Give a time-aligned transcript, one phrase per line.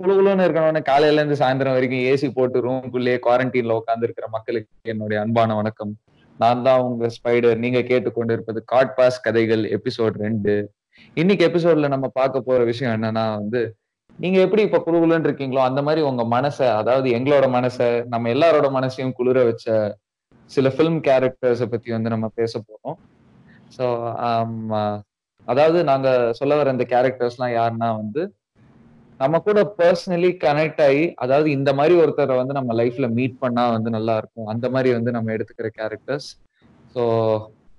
[0.00, 5.54] குழுகுலன்னு இருக்கணும்னு காலையில இருந்து சாயந்தரம் வரைக்கும் ஏசி போட்டு ரூம்குள்ளேயே குவாரண்டைன்ல உட்கார்ந்து இருக்கிற மக்களுக்கு என்னுடைய அன்பான
[5.54, 5.92] வணக்கம்.
[6.38, 10.54] நான் தான் உங்க ஸ்பைடர் நீங்க கேட்டுக்கொண்டு இருப்பது காட் பாஸ் கதைகள் எபிசோட் ரெண்டு.
[11.16, 13.60] இன்னைக்கு எபிசோட்ல நம்ம பார்க்க போற விஷயம் என்னன்னா வந்து
[14.18, 19.12] நீங்க எப்படி இப்ப குழுகுலன்னு இருக்கீங்களோ அந்த மாதிரி உங்க மனசை அதாவது எங்களோட மனசை நம்ம எல்லாரோட மனசையும்
[19.12, 19.66] குளிர வச்ச
[20.50, 22.96] சில ஃபிலிம் கேரக்டர்ஸை பத்தி வந்து நம்ம பேச போறோம்.
[23.76, 23.84] ஸோ
[24.26, 24.52] um,
[25.46, 26.08] அதாவது நாங்க
[26.38, 28.22] சொல்ல வர இந்த கேரக்டர்ஸ்லாம் யாருன்னா வந்து
[29.20, 33.90] நம்ம கூட பர்சனலி கனெக்ட் ஆகி அதாவது இந்த மாதிரி ஒருத்தரை வந்து நம்ம லைஃப்ல மீட் பண்ணா வந்து
[33.96, 34.48] நல்லா இருக்கும்.
[34.52, 36.28] அந்த மாதிரி வந்து நம்ம எடுத்துக்கிற கேரக்டர்ஸ்
[36.94, 37.02] ஸோ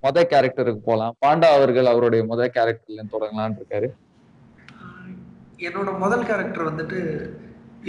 [0.02, 3.88] மொத கேரக்டருக்கு போகலாம் பாண்டா அவர்கள் அவருடைய முத கேரக்டர்ல தொடங்கலான் இருக்காரு.
[5.68, 6.98] என்னோட முதல் கேரக்டர் வந்துட்டு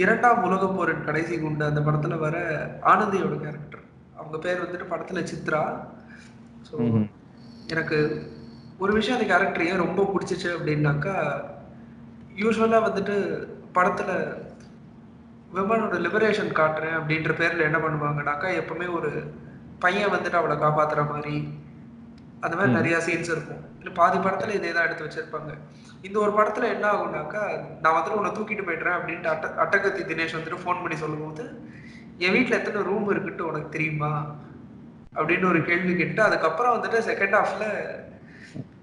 [0.02, 2.36] இரண்டாம் உலக போரின் கடைசி குண்டு அந்த படத்துல வர
[2.92, 3.79] ஆனந்தியோட கேரக்டர்
[4.30, 5.60] அவங்க பேர் வந்துட்டு படத்துல சித்ரா.
[6.66, 6.74] ஸோ
[7.72, 7.96] எனக்கு
[8.82, 11.14] ஒரு விஷயம் அந்த கேரக்டர் ஏன் ரொம்ப பிடிச்சிச்சு அப்படின்னாக்கா
[12.42, 13.14] யூஸ்வலாக வந்துட்டு
[13.76, 14.14] படத்தில்
[15.56, 19.10] விமனோட லிபரேஷன் காட்டுறேன் அப்படின்ற பேரில் என்ன பண்ணுவாங்கனாக்கா எப்பவுமே ஒரு
[19.84, 21.34] பையன் வந்துட்டு அவளை காப்பாத்துற மாதிரி
[22.44, 23.64] அந்த மாதிரி நிறைய சீன்ஸ் இருக்கும்.
[23.80, 25.50] இல்லை பாதி படத்தில் இதே தான் எடுத்து வச்சிருப்பாங்க.
[26.06, 27.42] இந்த ஒரு படத்தில் என்ன ஆகும்னாக்கா
[27.82, 31.44] நான் வந்துட்டு உன்னை தூக்கிட்டு போயிடுறேன் அப்படின்ட்டு அட்ட அட்டகத்தி தினேஷ் வந்துட்டு ஃபோன் பண்ணி சொல்லும்போது
[32.20, 34.12] என் வீட்டில் எத்தனை ரூம் இருக்குட்டு உனக்கு தெரியுமா?
[35.14, 37.64] அப்படின்னு ஒரு கேள்வி கேட்டு அதுக்கப்புறம் வந்துட்டு செகண்ட் ஹாஃப்ல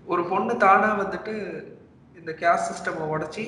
[0.05, 1.33] ஒரு பொண்ணு தானா வந்துட்டு
[2.15, 3.45] இந்த கேஸ் சிஸ்டமை உடச்சி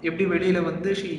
[0.00, 1.12] எப்படி வெளியில வந்து she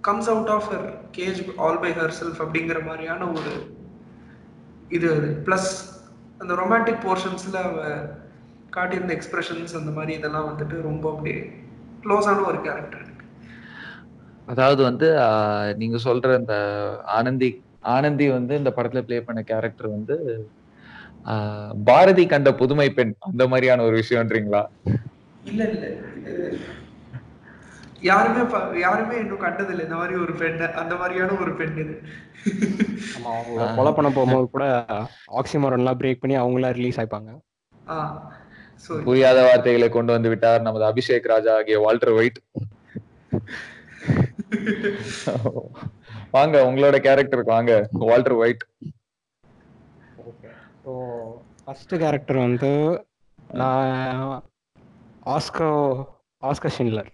[0.00, 3.52] comes out of her cage all by herself அப்படிங்கிற மாதிரியான ஒரு
[4.88, 5.28] இது அது.
[5.46, 5.70] ப்ளஸ்
[6.40, 7.78] அந்த ரொமான்டிக் போர்ஷன்ஸில் அவ
[8.70, 11.40] காட்டியிருந்த எக்ஸ்பிரஷன்ஸ் அந்த மாதிரி இதெல்லாம் வந்துட்டு ரொம்ப அப்படியே
[12.04, 13.03] க்ளோஸான ஒரு கேரக்டர்
[14.46, 15.06] அதாவது வந்து
[15.80, 16.56] நீங்க சொல்ற இந்த
[17.18, 17.48] ஆனந்தி
[17.94, 20.16] ஆனந்தி வந்து இந்த படத்துல பிளே பண்ண கேரக்டர் வந்து
[21.88, 24.62] பாரதி கண்ட புதுமை பெண் அந்த மாதிரியான ஒரு விஷயம்ன்றீங்களா?
[25.50, 25.86] இல்ல இல்ல.
[28.08, 28.42] யாருமே
[28.82, 29.84] யாருமே இன்னும் கண்டதில்லை.
[29.86, 31.94] இந்த மாதிரி ஒரு பெண் அந்த மாதிரியான ஒரு பெண் இது.
[33.16, 34.66] ஆமா அவங்க கொலை பண்ண போகும்போது கூட
[35.40, 37.30] ஆக்சிமோரன்லாம் பிரேக் பண்ணி அவங்களா ரிலீஸ் ஆயிப்பாங்க.
[39.06, 42.40] புரியாத வார்த்தைகளை கொண்டு வந்து விட்டார் நமது அபிஷேக் ராஜா ஆகிய வால்டர் ஒயிட்.
[46.30, 47.72] வாங்க உங்களோட கேரக்டருக்கு வாங்க.
[48.04, 48.64] Walter White.
[50.84, 50.92] So
[51.60, 52.70] first character வந்து
[53.56, 54.32] நான்
[55.34, 55.68] ஆஸ்கோ
[56.42, 57.10] ஆஸ்கர் ஷின்லர்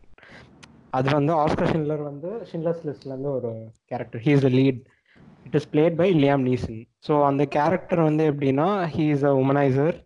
[0.91, 3.51] அது வந்து ஆஸ்கர் ஷின்லர் வந்து ஷின்லர்ஸ் லிஸ்ட்லேருந்து ஒரு
[3.91, 4.81] character he is the lead
[5.47, 9.97] it is played by Liam Neeson so அந்த கேரக்டர் வந்து எப்படின்னா he is a womaniser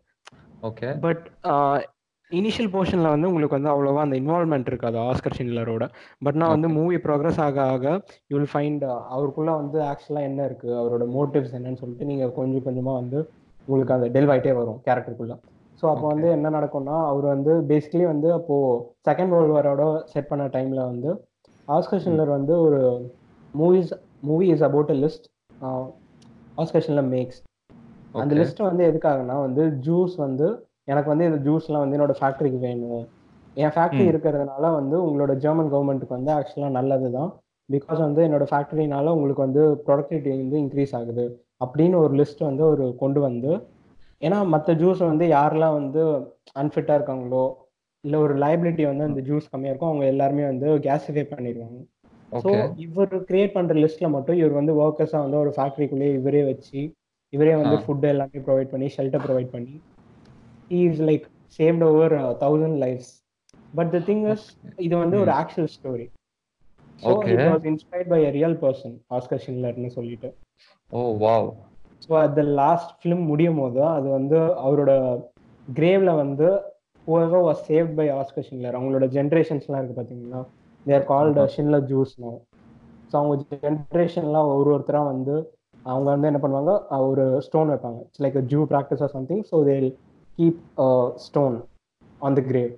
[0.62, 1.24] okay but
[2.34, 5.84] initial போர்ஷனில் வந்து உங்களுக்கு வந்து அவ்வளோவா அந்த இன்வால்மெண்ட் இருக்காது ஆஸ்கர் ஷின்லரோட
[6.22, 7.86] பட் நான் வந்து மூவி ப்ரோக்ரஸ் ஆக ஆக
[8.30, 12.96] யூ வில் ஃபைண்ட் அவருக்குள்ள வந்து ஆக்சுவலாக என்ன இருக்குது அவரோட மோட்டிவ்ஸ் என்னன்னு சொல்லிட்டு நீங்கள் கொஞ்சம் கொஞ்சமாக
[13.00, 13.18] வந்து
[13.68, 15.36] உங்களுக்கு அந்த டெல்வ் ஆகிட்டே வரும் கேரக்டருக்குள்ள
[15.82, 18.74] ஸோ அப்போ வந்து என்ன நடக்கும்னா அவர் வந்து பேசிக்கலி வந்து அப்போது
[19.04, 21.10] செகண்ட் வேர்ல்டு வாரோட செட் பண்ண டைமில் வந்து
[21.68, 22.80] ஆஸ்கர் ஷின்லர் வந்து ஒரு
[23.54, 25.26] movies movie is about a list
[26.58, 27.40] Oskar Schindler makes
[28.14, 30.48] அந்த லிஸ்ட் வந்து எதுக்காகனா வந்து ஜூஸ் வந்து
[30.88, 33.04] எனக்கு வந்து இந்த ஜூஸ்லாம் வந்து என்னோட ஃபேக்ட்ரிக்கு வேணும்.
[33.56, 37.30] என் ஃபேக்ட்ரி இருக்கிறதுனால வந்து உங்களோட ஜெர்மன் கவர்மெண்ட்டுக்கு வந்து ஆக்சுவலாக நல்லது தான்
[37.68, 41.24] பிகாஸ் வந்து என்னோட ஃபேக்ட்ரினால உங்களுக்கு வந்து ப்ரொடக்டிவிட்டி வந்து இன்க்ரீஸ் ஆகுது.
[41.64, 43.52] அப்படின்னு ஒரு லிஸ்ட் வந்து ஒரு கொண்டு வந்து
[44.26, 46.02] ஏன்னா மற்ற ஜூஸ் வந்து யாரெல்லாம் வந்து
[46.60, 47.44] அன்ஃபிட்டாக இருக்காங்களோ
[48.04, 51.78] இல்லை ஒரு லைபிலிட்டி வந்து அந்த ஜூஸ் கம்மியாக இருக்கும் அவங்க எல்லாருமே வந்து கேஸிஃபை பண்ணிடுவாங்க.
[52.32, 52.50] ஸோ
[52.84, 56.80] இவர் கிரியேட் பண்ணுற லிஸ்ட்ல மட்டும் இவர் வந்து ஒர்க்கர்ஸாக வந்து ஒரு ஃபேக்ட்ரிக்குள்ளேயே இவரே வச்சு
[57.32, 59.74] இவரே வந்து ஃபுட் எல்லாமே ப்ரொவைட் பண்ணி ஷெல்டர் ப்ரொவைட் பண்ணி
[60.70, 61.26] is like
[61.58, 63.12] saved over thousand lifes
[63.74, 64.46] but the thing is
[64.78, 66.06] இது வந்து ஒரு actual story
[67.02, 70.28] so it was inspired by a real person Oskar ஷின்லர்னு சொல்லிட்டு.
[70.92, 71.48] ஓ wow
[72.06, 74.92] so at the last film முடியும் போது அது வந்து அவரோட
[75.68, 76.48] கிரேவ்ல வந்து
[77.06, 80.42] whoever was saved by Oskar Schindler அவங்களோட ஜென்ரேஷன்ஸ்லாம் இருக்கு பார்த்தீங்கன்னா
[80.86, 82.32] they're called Schindler Jews no
[83.10, 85.34] so அவங்க ஜென்ரேஷன்லாம் ஒரு ஒருத்தராக வந்து
[85.86, 86.72] அவங்க வந்து என்ன பண்ணுவாங்க?
[87.08, 87.98] ஒரு ஸ்டோன் வைப்பாங்க.
[88.06, 89.74] It's like Jew practice or something so they
[90.38, 90.60] keep
[91.26, 91.56] stone
[92.20, 92.72] on the grave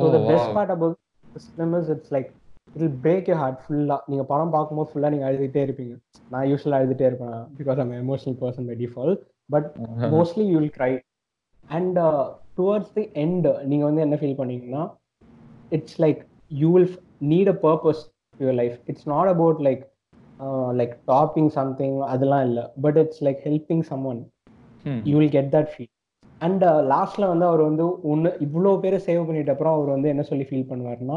[0.00, 0.98] so the best part about
[1.36, 2.28] this film is it's like
[2.68, 5.94] it will break you heart ஃபுல்லாக நீங்கள் படம் பார்க்கும்போது ஃபுல்லாக நீங்கள் அழுதுகிட்டே இருப்பீங்க.
[6.32, 9.20] நான் யூஸ்வலாக அழுதுகிட்டே இருப்பேன் because I'm emotional person by default
[9.54, 9.68] but
[10.16, 10.90] mostly you will cry
[11.78, 11.98] and
[12.58, 14.84] towards the end நீங்கள் வந்து என்ன ஃபீல் பண்ணீங்கன்னா
[15.76, 16.20] it's like
[16.62, 16.90] you will
[17.32, 18.02] need a purpose
[18.40, 19.84] your life it's not about like
[20.80, 22.64] like topping something அதெல்லாம் இல்லை.
[22.84, 24.20] But it's like helping someone
[25.10, 25.92] you will get that feel
[26.40, 30.44] and லாஸ்ட்ல வந்து அவர் வந்து ஒன்று இவ்வளோ பேரை சேவ் பண்ணிட்ட அப்புறம் அவர் வந்து என்ன சொல்லி
[30.44, 31.16] ஃபீல் பண்ணுவார்னா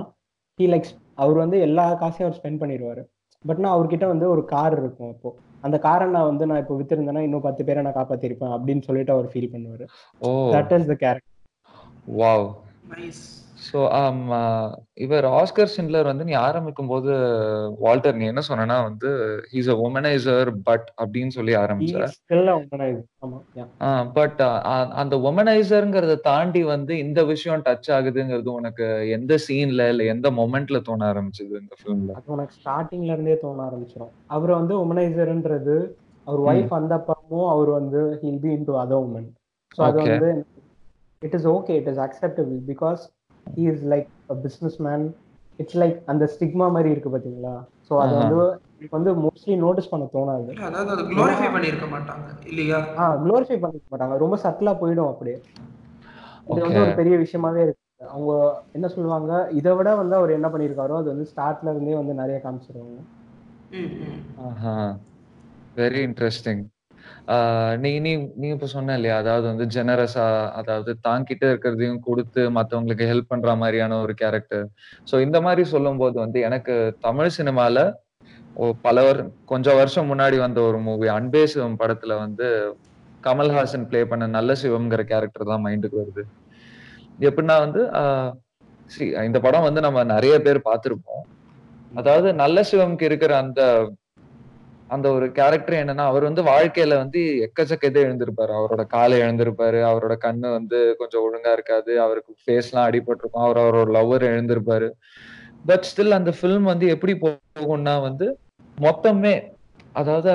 [0.59, 3.01] ஹீ லைக்ஸ் அவர் வந்து எல்லா காசையும் அவர் ஸ்பெண்ட் பண்ணிடுவார்.
[3.45, 5.29] பட்னா அவர்கிட்ட வந்து ஒரு கார் இருக்கும் அப்போ.
[5.63, 9.29] அந்த காரை நான் வந்து நான் இப்போ வித்திருந்தேன்னா இன்னும் பத்து பேரை நான் காப்பாத்திருப்பேன் அப்படின்னு சொல்லிட்டு அவர்
[9.31, 9.85] ஃபீல் பண்ணுவாரு.
[10.21, 10.29] ஓ.
[10.53, 11.38] That is the character
[12.19, 12.45] wow
[12.91, 13.23] nice
[13.61, 13.79] so
[14.97, 17.11] இவர் ஆஸ்கர் சின்லர் வந்து நீ ஆரம்பிக்கும் போது
[17.79, 19.09] வால்டர் நீ என்ன சொன்னனா வந்து
[19.51, 22.49] ஹீஸ் அ உமனைசர் பட் அப்படின்னு சொல்லி ஆரம்பிச்ச ஸ்டில்
[23.23, 23.67] ஆமா yeah.
[24.13, 24.39] பட்
[25.01, 28.87] அந்த உமனைசருங்கிறத தாண்டி வந்து இந்த விஷயம் டச் ஆகுதுங்கிறது உனக்கு
[29.17, 34.53] எந்த சீன்ல இல்ல எந்த மொமெண்ட்ல தோண ஆரம்பிச்சது இந்த ஃபிலிம்ல உனக்கு ஸ்டார்டிங்ல இருந்தே தோண ஆரம்பிச்சிடும் அவர்
[34.59, 35.77] வந்து உமனைசர்ன்றது
[36.27, 36.41] அவர்.
[36.47, 39.29] ஒய்ஃப் வந்தப்பவும் அவர் வந்து he'll be into other woman
[39.71, 39.99] so அது.
[40.05, 40.29] வந்து
[41.21, 43.01] it is okay it is acceptable because
[43.47, 44.38] he is like a
[44.88, 45.05] businessman
[45.59, 47.55] it's like அந்த ஸ்டிக்மா மாதிரி இருக்கு பாத்தீங்களா?
[47.88, 48.13] ஸோ அது.
[48.21, 48.38] வந்து
[48.75, 50.51] எனக்கு வந்து மோஸ்ட்லி நோட்டீஸ் பண்ண தோணாது.
[50.67, 52.79] அதாவது அது குளோரிஃபை பண்ணியிருக்க மாட்டாங்க இல்லையா?
[52.99, 54.17] ஆ க்ளோரிஃபை பண்ணிக்க மாட்டாங்க.
[54.17, 55.38] ரொம்ப சட்டிலா போயிடும் அப்படியே.
[56.49, 56.81] இது வந்து.
[56.83, 57.79] ஒரு பெரிய விஷயமாவே இருக்கு.
[58.09, 58.31] அவங்க
[58.71, 59.31] என்ன சொல்லுவாங்க?
[59.51, 62.99] இதை விட வந்து அவர் என்ன பண்ணியிருக்காரோ அது வந்து ஸ்டார்ட்ல இருந்தே வந்து நிறைய காமிச்சிருவாங்க.
[65.77, 66.63] வெரி இன்ட்ரெஸ்டிங்
[67.81, 69.15] நீ நீ நீ இப்ப சொன்ன இல்லையா?
[69.18, 70.25] அதாவது வந்து ஜெனரஸா
[70.59, 74.65] அதாவது தாங்கிட்ட இருக்கிறதையும் கொடுத்து மத்தவங்களுக்கு ஹெல்ப் பண்ற மாதிரியான ஒரு கேரக்டர்
[75.07, 77.83] சோ இந்த மாதிரி சொல்லும்போது வந்து எனக்கு தமிழ் சினிமால
[78.56, 82.48] ஓ- பல வரு கொஞ்சம் வருஷம் முன்னாடி வந்த ஒரு மூவி அன்பே சிவம் படத்துல வந்து
[83.24, 86.24] கமல்ஹாசன் பிளே பண்ண நல்ல சிவம்ங்கிற கேரக்டர் தான் மைண்டுக்கு வருது.
[87.21, 88.31] எப்படின்னா வந்து ஆஹ்
[89.24, 91.24] இந்த படம் வந்து நம்ம நிறைய பேர் பார்த்திருப்போம்.
[91.94, 93.62] அதாவது நல்ல சிவம்க்கு இருக்கிற அந்த
[94.91, 98.53] அந்த ஒரு கேரக்டர் என்னன்னா அவர் வந்து வாழ்க்கையில வந்து எக்கச்சக்க இதை எழுந்திருப்பாரு.
[98.59, 99.79] அவரோட காலை எழுந்திருப்பாரு.
[99.89, 101.91] அவரோட கண்ணு வந்து கொஞ்சம் ஒழுங்கா இருக்காது.
[102.05, 103.45] அவருக்கு ஃபேஸ் எல்லாம் அடிபட்டிருக்கும்.
[103.45, 104.89] அவர் அவரோட லவ்வர் எழுந்திருப்பாரு.
[105.69, 108.27] பட் ஸ்டில் அந்த ஃபிலிம் வந்து எப்படி போகும்னா வந்து
[108.77, 109.33] மொத்தமே
[109.93, 110.31] அதாவது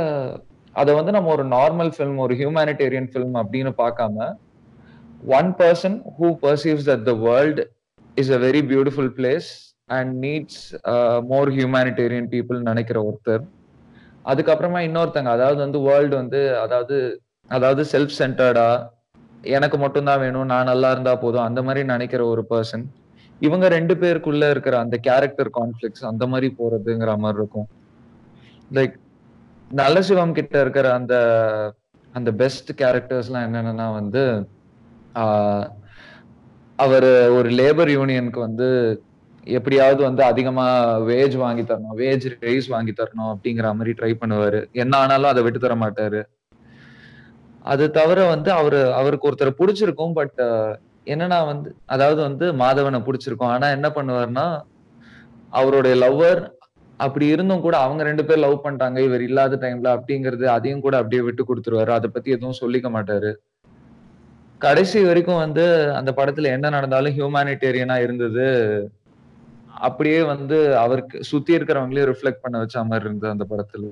[0.77, 4.27] அதை வந்து நம்ம ஒரு நார்மல் ஃபிலிம் ஒரு ஹியூமானிட்டேரியன் ஃபிலிம் அப்படின்னு பார்க்காம
[5.39, 7.61] one person who perceives that the world
[8.17, 9.49] is a very beautiful place
[9.91, 10.61] and needs
[11.33, 13.45] more humanitarian people நினைக்கிற ஒருத்தர்
[14.27, 16.97] அதுக்கப்புறமா இன்னொருத்தங்க அதாவது வந்து வேர்ல்டு வந்து அதாவது
[17.51, 18.69] அதாவது செல்ஃப் சென்டர்டா
[19.51, 22.85] எனக்கு மட்டும்தான் வேணும் நான் நல்லா இருந்தா போதும் அந்த மாதிரி நினைக்கிற ஒரு பர்சன்
[23.41, 27.69] இவங்க ரெண்டு பேருக்குள்ள இருக்கிற அந்த கேரக்டர் கான்ஃபிளிக்ஸ் அந்த மாதிரி போறதுங்கிற மாதிரி இருக்கும்.
[28.71, 28.95] லைக்
[29.71, 31.15] நல்ல சிவம் கிட்ட இருக்கிற அந்த
[32.15, 34.23] அந்த பெஸ்ட் கேரக்டர்ஸ்லாம் என்னென்னா வந்து
[36.79, 38.69] அவர் ஒரு லேபர் யூனியனுக்கு வந்து
[39.47, 40.65] எப்படியாவது வந்து அதிகமா
[41.09, 44.61] வேஜ் வாங்கி தரணும் வேஜ் ரைஸ் வாங்கி தரணும் அப்படிங்கிற மாதிரி ட்ரை பண்ணுவாரு.
[44.83, 46.23] என்ன ஆனாலும் அதை விட்டு தர மாட்டாரு.
[47.73, 50.41] அது தவிர வந்து அவரு அவருக்கு ஒருத்தரை பிடிச்சிருக்கும் பட்
[51.13, 53.53] என்னன்னா வந்து அதாவது வந்து மாதவனை பிடிச்சிருக்கும்.
[53.55, 54.47] ஆனா என்ன பண்ணுவார்னா
[55.61, 56.43] அவருடைய லவ்வர்
[57.05, 61.23] அப்படி இருந்தும் கூட அவங்க ரெண்டு பேர் லவ் பண்ணிட்டாங்க இவர் இல்லாத டைம்ல அப்படிங்கறது அதையும் கூட அப்படியே
[61.23, 61.93] விட்டு கொடுத்துருவாரு.
[61.99, 63.33] அதை பத்தி எதுவும் சொல்லிக்க மாட்டாரு.
[64.59, 68.47] கடைசி வரைக்கும் வந்து அந்த படத்துல என்ன நடந்தாலும் ஹியூமானிட்டேரியனா இருந்தது.
[69.87, 73.91] அப்படியே வந்து அவருக்கு சுத்தி இருக்கிறவங்களையும் ரிஃப்ளெக்ட் பண்ண வச்ச மாதிரி இருந்தது அந்த படத்துல.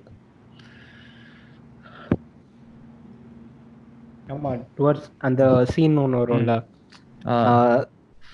[4.26, 5.42] ஆமா டுவர்ட்ஸ் அந்த
[5.72, 6.52] சீன் ஒன்று வரும்ல.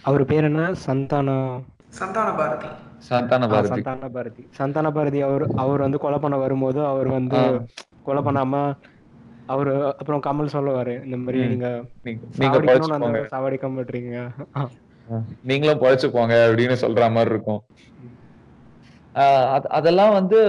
[0.09, 0.63] அவர் பேர் என்ன?
[0.87, 1.37] சந்தானா.
[1.99, 2.69] சந்தான பாரதி.
[3.09, 3.69] சந்தான பாரதி.
[3.73, 4.43] சந்தான பாரதி.
[4.59, 7.41] சந்தான பாரதி அவர் அவர் வந்து கொலை பண்ண வரும்போது அவர் வந்து.
[8.03, 8.55] கொலை பண்ணாம
[9.47, 11.41] அவரு அப்புறம் கமல் சொல்லுவாரு இந்த மாதிரி.
[11.47, 11.69] நீங்க
[12.39, 14.17] சாவடிக்கணும்னு சாவடிக்க மாட்டீங்க.
[15.43, 17.63] நீங்களும் பழச்சு போங்க அப்படின்னு சொல்ற மாதிரி இருக்கும்.
[19.69, 20.41] அதெல்லாம் வந்து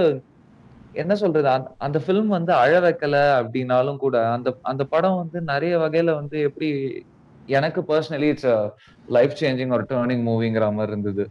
[0.94, 1.48] என்ன சொல்றது?
[1.78, 6.70] அந்த- ஃபிலிம் வந்து அழ வைக்கல அப்படின்னாலும் கூட அந்த அந்த படம் வந்து நிறைய வகையில வந்து எப்படி
[7.46, 8.52] எனக்கு பர்சனலி இட்ஸ்
[9.08, 11.24] லைஃப் சேஞ்சிங் ஒரு டேர்னிங் மூவிங்கிற மாதிரி இருந்தது.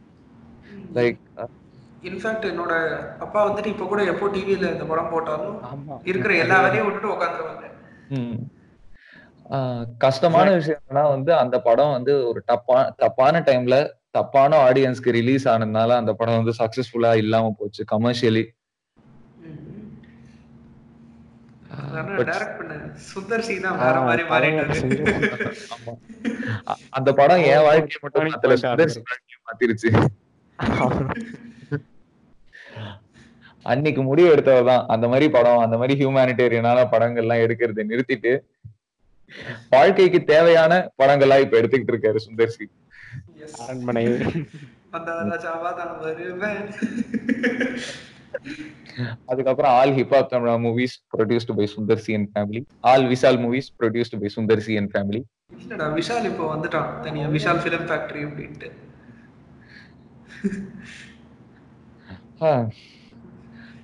[0.94, 1.18] லைக்
[2.02, 2.72] இன்ஃபேக்ட் என்னோட
[3.18, 5.58] அப்பா வந்துட்டு இப்ப கூட எப்போ டிவியில இந்த படம் போட்டாலும்
[6.04, 7.66] இருக்கிற எல்லா வேலையும் விட்டுட்டு உட்காந்துருவாங்க
[9.98, 13.76] கஷ்டமான விஷயம் என்னன்னா வந்து அந்த படம் வந்து ஒரு தப்பா தப்பான டைம்ல
[14.10, 18.44] தப்பான ஆடியன்ஸ்க்கு ரிலீஸ் ஆனதுனால அந்த படம் வந்து சக்சஸ்ஃபுல்லா இல்லாம போச்சு கமர்ஷியலி
[23.64, 23.80] தான்
[26.90, 29.10] அந்த படம் என் வாழ்க்கையை மட்டும் மாத்தல சுந்தர் சி இருக்கு.
[29.10, 29.90] வாழ்க்கையை மாத்திருச்சு.
[33.66, 34.86] அன்னைக்கு முடிவு எடுத்தவர்தான்.
[34.86, 38.32] அந்த மாதிரி படம் அந்த மாதிரி ஹியூமானிட்டேரியனான படங்கள் எல்லாம் எடுக்கிறதை நிறுத்திட்டு
[39.72, 42.64] வாழ்க்கைக்கு தேவையான படங்களா இப்ப எடுத்துக்கிட்டு இருக்காரு சுந்தர் சி.
[43.62, 44.04] அரண்மனை
[49.30, 54.20] அதுக்கப்புறம் all hip hop Tamizha movies produced by Sundar C and family all Vishal movies produced
[54.22, 55.20] by Sundar C and family
[55.56, 57.26] இல்லடா விஷால் இப்போ வந்துட்டான் தனியா?
[57.34, 58.68] விஷால் ஃபிலிம் ஃபேக்டரி அப்படின்ட்டு.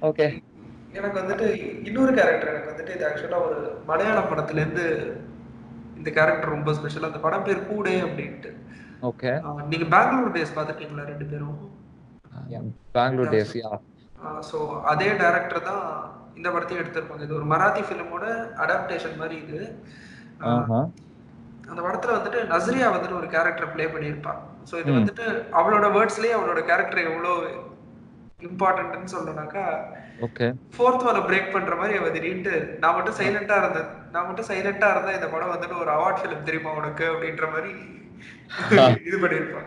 [0.03, 0.27] ஓகே.
[0.97, 1.47] எனக்கு வந்துட்டு
[1.87, 4.85] இன்னொரு கேரக்டர் எனக்கு வந்துட்டு இது ஆக்சுவலா ஒரு மலையாள படத்துல இருந்து
[6.07, 8.51] இந்த கேரக்டர் ரொம்ப ஸ்பெஷல் அந்த படம் பேர் கூடே அப்படின்ட்டு.
[9.09, 9.31] ஓகே
[9.71, 11.57] நீங்க பெங்களூர் டேஸ் பார்த்துருக்கீங்களா ரெண்டு பேரும்?
[12.97, 13.71] பெங்களூர் டேஸ் யா
[14.51, 14.59] ஸோ
[14.93, 15.83] அதே டைரக்டர் தான்
[16.39, 17.25] இந்த படத்தையும் எடுத்திருப்பாங்க.
[17.27, 18.25] இது ஒரு மராத்தி ஃபிலிமோட
[18.63, 19.59] அடாப்டேஷன் மாதிரி இது.
[21.71, 24.41] அந்த படத்துல வந்துட்டு நஸ்ரியா வந்துட்டு ஒரு கேரக்டர் ப்ளே பண்ணியிருப்பான்.
[24.71, 24.91] ஸோ இது.
[24.99, 25.27] வந்துட்டு
[25.61, 27.33] அவளோட வேர்ட்ஸ்லயே அவளோட கேரக்டர் எவ்வளோ
[28.41, 29.63] இம்பார்ட்டன்ட்னு சொல்லணும்னாக்கா
[30.25, 33.89] ஓகே ஃபோர்த் வால பிரேக் பண்ற மாதிரி அவ திடீர்னு நான் மட்டும் சைலண்டா இருந்தேன்.
[34.15, 37.07] நான் மட்டும் சைலண்டா இருந்தா இந்த படம் வந்துட்டு ஒரு அவார்ட் ஃபிலிம் தெரியுமா உனக்கு?
[37.13, 37.73] அப்படின்ற மாதிரி
[39.09, 39.67] இது பண்ணியிருப்பான்.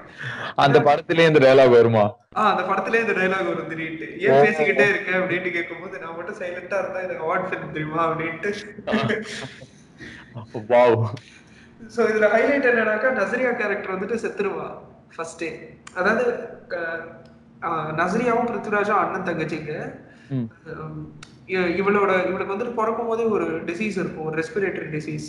[0.58, 2.04] அந்த படத்திலேயே இந்த டயலாக் வருமா?
[2.38, 4.08] ஆஹ் அந்த படத்திலே இந்த டைலாக் வரும் திடீர்னு.
[4.26, 5.10] ஏன் பேசிக்கிட்டே இருக்க?
[5.20, 8.04] அப்படின்னு கேட்கும்போது நான் மட்டும் சைலண்டா இருந்தா இது அவார்ட் ஃபிலிம் தெரியுமா?
[8.08, 8.52] அப்படின்ட்டு.
[10.72, 10.98] வாவ்
[11.90, 14.68] சோ இதுல ஹைலைட் என்னன்னாக்கா நசரியா கேரக்டர் வந்துட்டு செத்துருவா
[15.14, 15.50] ஃபர்ஸ்டே
[15.96, 16.24] அதாவது
[18.00, 19.74] நசரியாவும் பிருத்விராஜும் அண்ணன் தங்கச்சிங்க.
[21.80, 25.28] இவளோட இவளுக்கு வந்துட்டு பிறக்கும் போதே ஒரு டிசீஸ் இருக்கும் ஒரு ரெஸ்பிரேட்டரி டிசீஸ்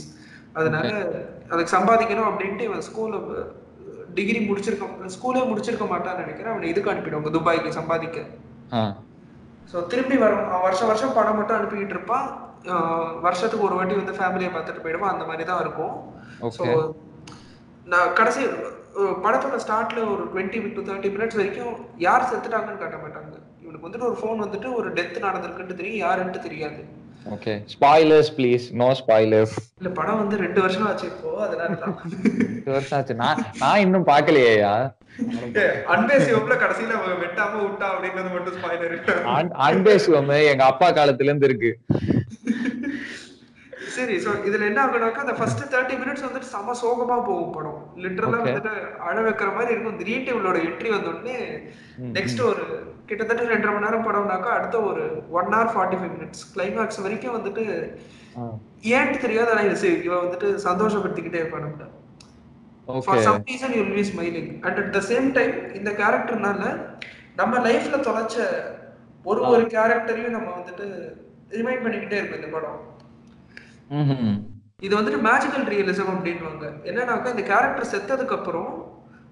[0.58, 0.88] அதனால
[1.52, 3.18] அதுக்கு சம்பாதிக்கணும் அப்படின்ட்டு இவன் ஸ்கூல்ல
[4.16, 6.52] டிகிரி முடிச்சிருக்க ஸ்கூலே முடிச்சிருக்க மாட்டான்னு நினைக்கிறேன்.
[6.54, 8.18] அவனை இதுக்கு அனுப்பிடுவாங்க துபாய்க்கு சம்பாதிக்க.
[9.72, 12.26] ஸோ திரும்பி வரும் அவன் வருஷம் வருஷம் பணம் மட்டும் அனுப்பிக்கிட்டு இருப்பான்.
[13.26, 15.12] வருஷத்துக்கு ஒரு வாட்டி வந்து ஃபேமிலியை பார்த்துட்டு போயிடுவான்.
[15.14, 15.94] அந்த மாதிரி தான் இருக்கும்.
[16.56, 16.75] ஸோ ஓகே
[17.92, 18.42] நான் கடைசி
[19.25, 21.75] படத்தோட ஸ்டார்ட்ல ஒரு டுவெண்ட்டி டு தேர்ட்டி மினிட்ஸ் வரைக்கும்
[22.07, 23.35] யார் செத்துட்டாங்கன்னு காட்ட மாட்டாங்க.
[23.64, 26.80] இவனுக்கு வந்துட்டு ஒரு ஃபோன் வந்துட்டு ஒரு டெத் நடந்திருக்குன்னு தெரியும் யாருன்ட்டு தெரியாது.
[27.35, 31.97] Okay spoilers please no spoilers இல்ல படம் வந்து ரெண்டு வருஷம் ஆச்சு இப்போ அதனால தான்
[32.76, 33.14] வருஷம் ஆச்சு.
[33.23, 34.73] நான் நான் இன்னும் பார்க்கலையேயா?
[35.95, 36.92] அன்பே சிவப்புல கடைசியில
[37.25, 38.95] வெட்டாம விட்டா அப்படின்றது மட்டும் ஸ்பாயிலர்
[40.52, 41.73] எங்க அப்பா காலத்துல இருந்து இருக்கு.
[43.90, 47.78] சரி சோ இதுல என்ன ஆகுனாக்கா அந்த ஃபர்ஸ்ட் தேர்ட்டி மினிட்ஸ் வந்துட்டு செம சோகமா போகும் படம்.
[48.02, 48.38] லிட்டரலா.
[48.44, 48.73] வந்துட்டு
[49.06, 49.99] அழ வைக்கிற மாதிரி இருக்கும்.
[50.30, 51.37] இவளோட என்ட்ரி வந்த உடனே
[51.99, 52.64] ம், நெக்ஸ்ட் ஒரு
[53.09, 57.64] கிட்டத்தட்ட ரெண்டரை மணி நேரம் படம்னாக்கா அடுத்த ஒரு one hour forty five minutes climax வரைக்கும் வந்துட்டு.
[58.92, 61.87] ஏன்ட்டு தெரியாது ஆனா இது இவ வந்துட்டு சந்தோஷப்படுத்திக்கிட்டே இருப்பான் நம்மள.
[63.00, 66.62] For some reason you be smiling and at the same time இந்த கேரக்டர்னால
[67.37, 68.37] நம்ம லைஃப்ல தொலைச்ச
[69.25, 70.87] ஒரு ஒரு கேரக்டரையும் நம்ம வந்துட்டு
[71.52, 72.78] ரிமைண்ட் பண்ணிக்கிட்டே இருக்கும் இந்த படம்.
[74.87, 78.70] இது வந்துட்டு மேஜிக்கல் ரியலிசம் அப்படின்வாங்க என்னன்னாக்கா இந்த கேரக்டர் செத்ததுக்கு அப்புறம்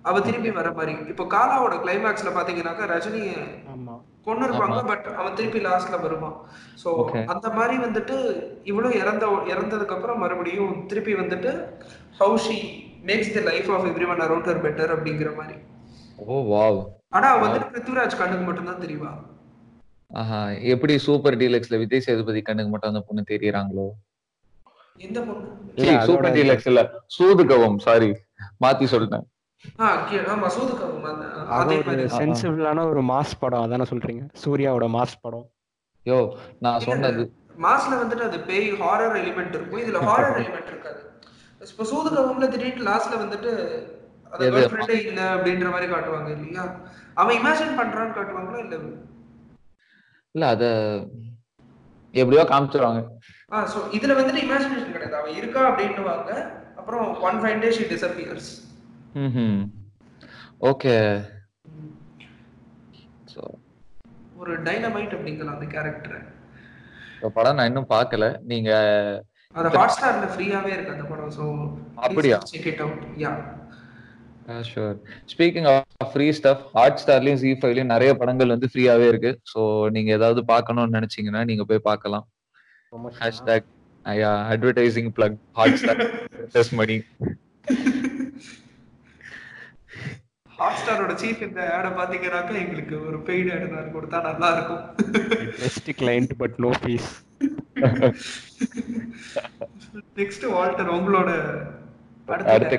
[0.08, 0.92] அவ திரும்பி வர மாதிரி.
[1.12, 3.22] இப்போ காலாவோட கிளைமேக்ஸ்ல பாத்தீங்கன்னாக்கா ரஜினி
[4.26, 4.78] கொண்டு இருப்பாங்க.
[4.90, 6.36] பட் அவன் திருப்பி லாஸ்ட்ல வருவான்
[6.82, 6.88] சோ.
[7.32, 8.16] அந்த மாதிரி வந்துட்டு
[8.70, 11.52] இவளும் இறந்த இறந்ததுக்கு அப்புறம் மறுபடியும் திருப்பி வந்துட்டு
[12.20, 12.58] how she
[13.08, 15.58] makes the life of everyone around her better அப்படிங்கிற மாதிரி.
[16.24, 16.78] ஓ வாவ்
[17.16, 19.12] ஆனா அவ வந்துட்டு பிருத்விராஜ் கண்ணுக்கு மட்டும்தான் தெரியுவா
[20.10, 20.40] ஆஹா
[20.72, 23.86] எப்படி சூப்பர் டீலக்ஸ்ல விஜய் சேதுபதி கண்ணுக்கு மட்டும் அந்த பொண்ணு தெரியறாங்களோ
[25.00, 25.48] எந்த பொண்ணு?
[26.06, 26.80] சூப்பர் டீலக்ஸ் இல்ல
[27.16, 28.08] சூதுகவும் சாரி
[28.64, 29.26] மாத்தி சொல்லிட்டேன்
[31.58, 32.04] ஒரு மாதிரி.
[32.16, 34.22] சென்சிபிளான ஒரு மாஸ் படம் அதானே சொல்றீங்க?
[34.42, 35.46] சூர்யாவோட மாஸ் படம்.
[36.06, 36.18] யோ
[36.64, 37.22] நான் சொன்னது
[37.64, 39.80] மாஸ்ல வந்துட்டு அது பேய் ஹாரர் எலிமெண்ட் இருக்கும்.
[39.84, 41.00] இதுல ஹாரர் எலிமெண்ட் இருக்காது.
[41.60, 43.50] இப்போ சூதுகவம்ல திடீர்னு லாஸ்ட்ல வந்துட்டு
[45.02, 46.64] இல்ல அப்படின்ற மாதிரி காட்டுவாங்க இல்லையா?
[47.16, 48.76] அவன் இமேஜின் பண்றான்னு காட்டுவாங்களா இல்ல
[50.34, 50.64] இல்ல அத
[52.14, 53.00] எப்படியோ காமிச்சிருவாங்க.
[53.52, 55.16] ஆ சோ இதுல வந்துட்டு இமேஜினேஷன் கிடையாது.
[55.20, 56.30] அவன் இருக்கா அப்படின்னுவாங்க.
[56.80, 58.50] அப்புறம் one five day she disappears.
[60.70, 60.94] Okay
[63.32, 63.42] so
[64.40, 66.18] ஒரு டைனமைட் அப்படிங்கலாம் அந்த கேரக்டர்
[67.14, 68.24] இந்த படம் நான் இன்னும் பார்க்கல.
[68.52, 68.70] நீங்க
[69.54, 71.32] அது ஹாட் ஸ்டார்ல ஃப்ரீயாவே இருக்கு அந்த படம்.
[71.38, 71.44] சோ
[72.06, 72.38] அப்படியா?
[72.52, 73.32] Check it out yeah
[74.72, 74.96] sure
[75.32, 79.32] speaking of free stuff hot ஸ்டார்லயும் ஜி ஃபைவ்லயும் நிறைய படங்கள் வந்து ஃப்ரீயாவே இருக்கு.
[79.52, 79.62] சோ
[79.96, 82.26] நீங்க ஏதாவது பார்க்கணும்னு நினைச்சீங்கன்னா நீங்க போய் பார்க்கலாம்.
[83.18, 83.66] ஹேஷ்டாக்
[84.06, 86.00] ஐயா advertising plug Hotstar
[86.78, 86.96] money
[90.50, 94.82] ஹாட் ஸ்டாரோட சீஃப் இந்த ஆட பாத்தீங்கன்னாக்கா எங்களுக்கு ஒரு பெய்டு ஆட் நான் கொடுத்தா நல்லா இருக்கும்
[95.60, 97.10] best client but no fees
[100.18, 101.30] next Walter உங்களோட
[102.28, 102.78] அடுத்த?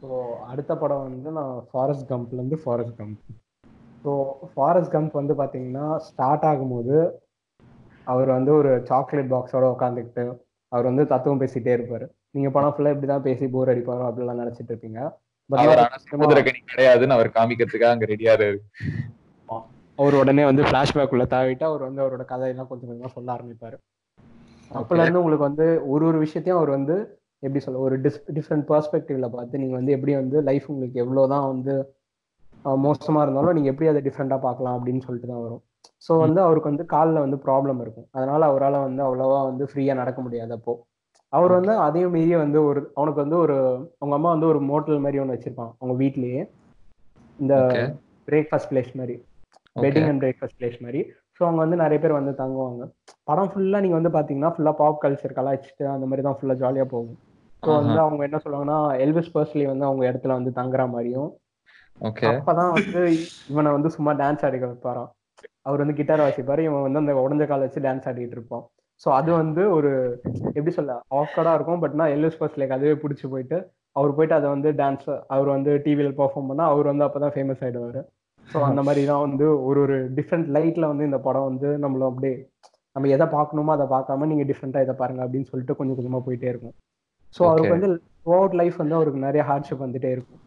[0.00, 0.08] ஸோ
[0.50, 3.20] அடுத்த படம் வந்து நான் Forrest கம்ப்லேருந்து Forrest Gump
[4.04, 4.12] so
[4.50, 6.96] Forrest Gump வந்து பார்த்தீங்கன்னா ஸ்டார்ட் ஆகும்போது
[8.06, 10.24] அவர் வந்து ஒரு சாக்லேட் பாக்ஸோட உட்காந்துக்கிட்டு
[10.72, 12.06] அவர் வந்து தத்துவம் பேசிட்டே இருப்பாரு.
[12.36, 15.00] நீங்க படம் ஃபுல்லா இப்படி தான் பேசி போர் அடிப்பாரோ அப்படிலாம் நினைச்சிட்டு இருப்பீங்க.
[16.70, 18.34] கிடையாதுன்னு அவர் காமிக்கிறதுக்காக அங்க ரெடியா
[19.98, 23.76] அவர் உடனே வந்து ஃபிளாஷ்பேக் உள்ள தாவிட்டு அவர் வந்து அவரோட கதையெல்லாம் கொஞ்சம் கொஞ்சமா சொல்ல ஆரம்பிப்பாரு.
[24.70, 26.94] அப்பல இருந்து உங்களுக்கு வந்து ஒரு ஒரு விஷயத்தையும் அவர் வந்து
[27.42, 31.74] எப்படி சொல்ல ஒரு டிஸ் டிஃப்ரெண்ட் பெர்ஸ்பெக்டிவ்ல பார்த்து நீங்க வந்து எப்படி வந்து லைஃப் உங்களுக்கு எவ்வளவுதான் வந்து
[32.86, 35.62] மோசமா இருந்தாலும் நீங்க எப்படி அதை டிஃப்ரெண்டா பார்க்கலாம் அப்படின்னு சொல்லிட்டு தான் வரும்.
[36.08, 38.08] ஸோ வந்து அவருக்கு வந்து காலில் வந்து ப்ராப்ளம் இருக்கும்.
[38.12, 40.72] அதனால அவரால் வந்து அவ்வளவா வந்து ஃப்ரீயா நடக்க முடியாது அப்போ.
[41.32, 43.56] அவர் வந்து அதையும் மீறி வந்து ஒரு அவனுக்கு வந்து ஒரு
[44.00, 46.42] அவங்க அம்மா வந்து ஒரு மோட்டல் மாதிரி ஒன்று வச்சிருப்பான் அவங்க வீட்லயே.
[47.38, 47.54] இந்த.
[48.28, 49.16] பிரேக்ஃபாஸ்ட் பிளேஸ் மாதிரி.
[49.76, 51.00] வெட்டிங் அண்ட் பிரேக்ஃபாஸ்ட் பிளேஸ் மாதிரி.
[51.36, 52.82] ஸோ அவங்க வந்து நிறைய பேர் வந்து தங்குவாங்க.
[53.28, 57.18] படம் ஃபுல்லா நீங்க வந்து பாத்தீங்கன்னா ஃபுல்லா பாப் கல்ச்சர் கலாய்ச்சிட்டு அந்த மாதிரி தான் ஃபுல்லா ஜாலியா போகும்.
[57.62, 61.30] ஸோ வந்து அவங்க என்ன சொல்லுவாங்கன்னா எல்விஸ் பர்ஸ்லி வந்து அவங்க இடத்துல வந்து தங்குற மாதிரியும்.
[62.00, 62.26] ஓகே.
[62.26, 63.00] அப்பதான் வந்து
[63.48, 65.10] இவனை வந்து சும்மா டான்ஸ் ஆடிக்க வைப்பாராம்.
[65.66, 68.64] அவர் வந்து கிட்டார் வாசிப்பாரு இவன் வந்து அந்த உடஞ்ச கால வச்சு டான்ஸ் ஆடிட்டு இருப்பான்.
[69.04, 69.90] ஸோ அது வந்து ஒரு
[70.56, 73.56] எப்படி சொல்ல ஆஃப்கடா இருக்கும் பட் நான் எல்எஸ் ஃபர்ஸ்ட் லைக் அதுவே பிடிச்சி போயிட்டு
[73.96, 78.02] அவர் போயிட்டு அதை வந்து டான்ஸ் அவர் வந்து டிவியில் பெர்ஃபார்ம் பண்ணா அவர் வந்து அப்பதான் ஃபேமஸ் ஆயிடுவாரு.
[78.46, 82.34] ஸோ அந்த மாதிரி தான் வந்து ஒரு ஒரு டிஃப்ரெண்ட் லைட்ல வந்து இந்த படம் வந்து நம்மள அப்படியே
[82.96, 86.74] நம்ம எதை பார்க்கணுமோ அதை பார்க்காம நீங்க டிஃப்ரெண்டா இதை பாருங்க அப்படின்னு சொல்லிட்டு கொஞ்சம் கொஞ்சமா போயிட்டே இருக்கும்.
[87.36, 87.90] ஸோ அவருக்கு வந்து
[88.34, 90.42] அவுட் லைஃப் வந்து அவருக்கு நிறைய ஹார்ட்ஷிப் வந்துட்டே இருக்கும்.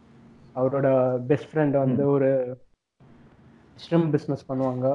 [0.56, 0.88] அவரோட
[1.30, 2.30] பெஸ்ட் ஃப்ரெண்ட் வந்து ஒரு
[3.82, 4.86] ஸ்ட்ரிம் பிஸ்னஸ் பண்ணுவாங்க.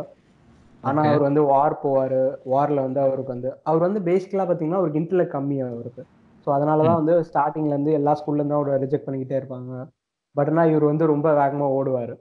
[0.83, 2.21] ஆனா அவர் வந்து வார் போவாரு.
[2.53, 6.03] வார்ல வந்து அவருக்கு வந்து அவர் வந்து பேசிக்கலா பாத்தீங்கன்னா அவருக்கு இன்டர்லெக்ட் கம்மி அவருக்கு.
[6.47, 9.73] ஸோ அதனாலதான் வந்து ஸ்டார்டிங்ல இருந்து எல்லா ஸ்கூல்ல இருந்து அவரை ரிஜெக்ட் பண்ணிக்கிட்டே இருப்பாங்க.
[10.35, 12.13] பட் ஆனால் இவர் வந்து ரொம்ப வேகமா ஓடுவார்.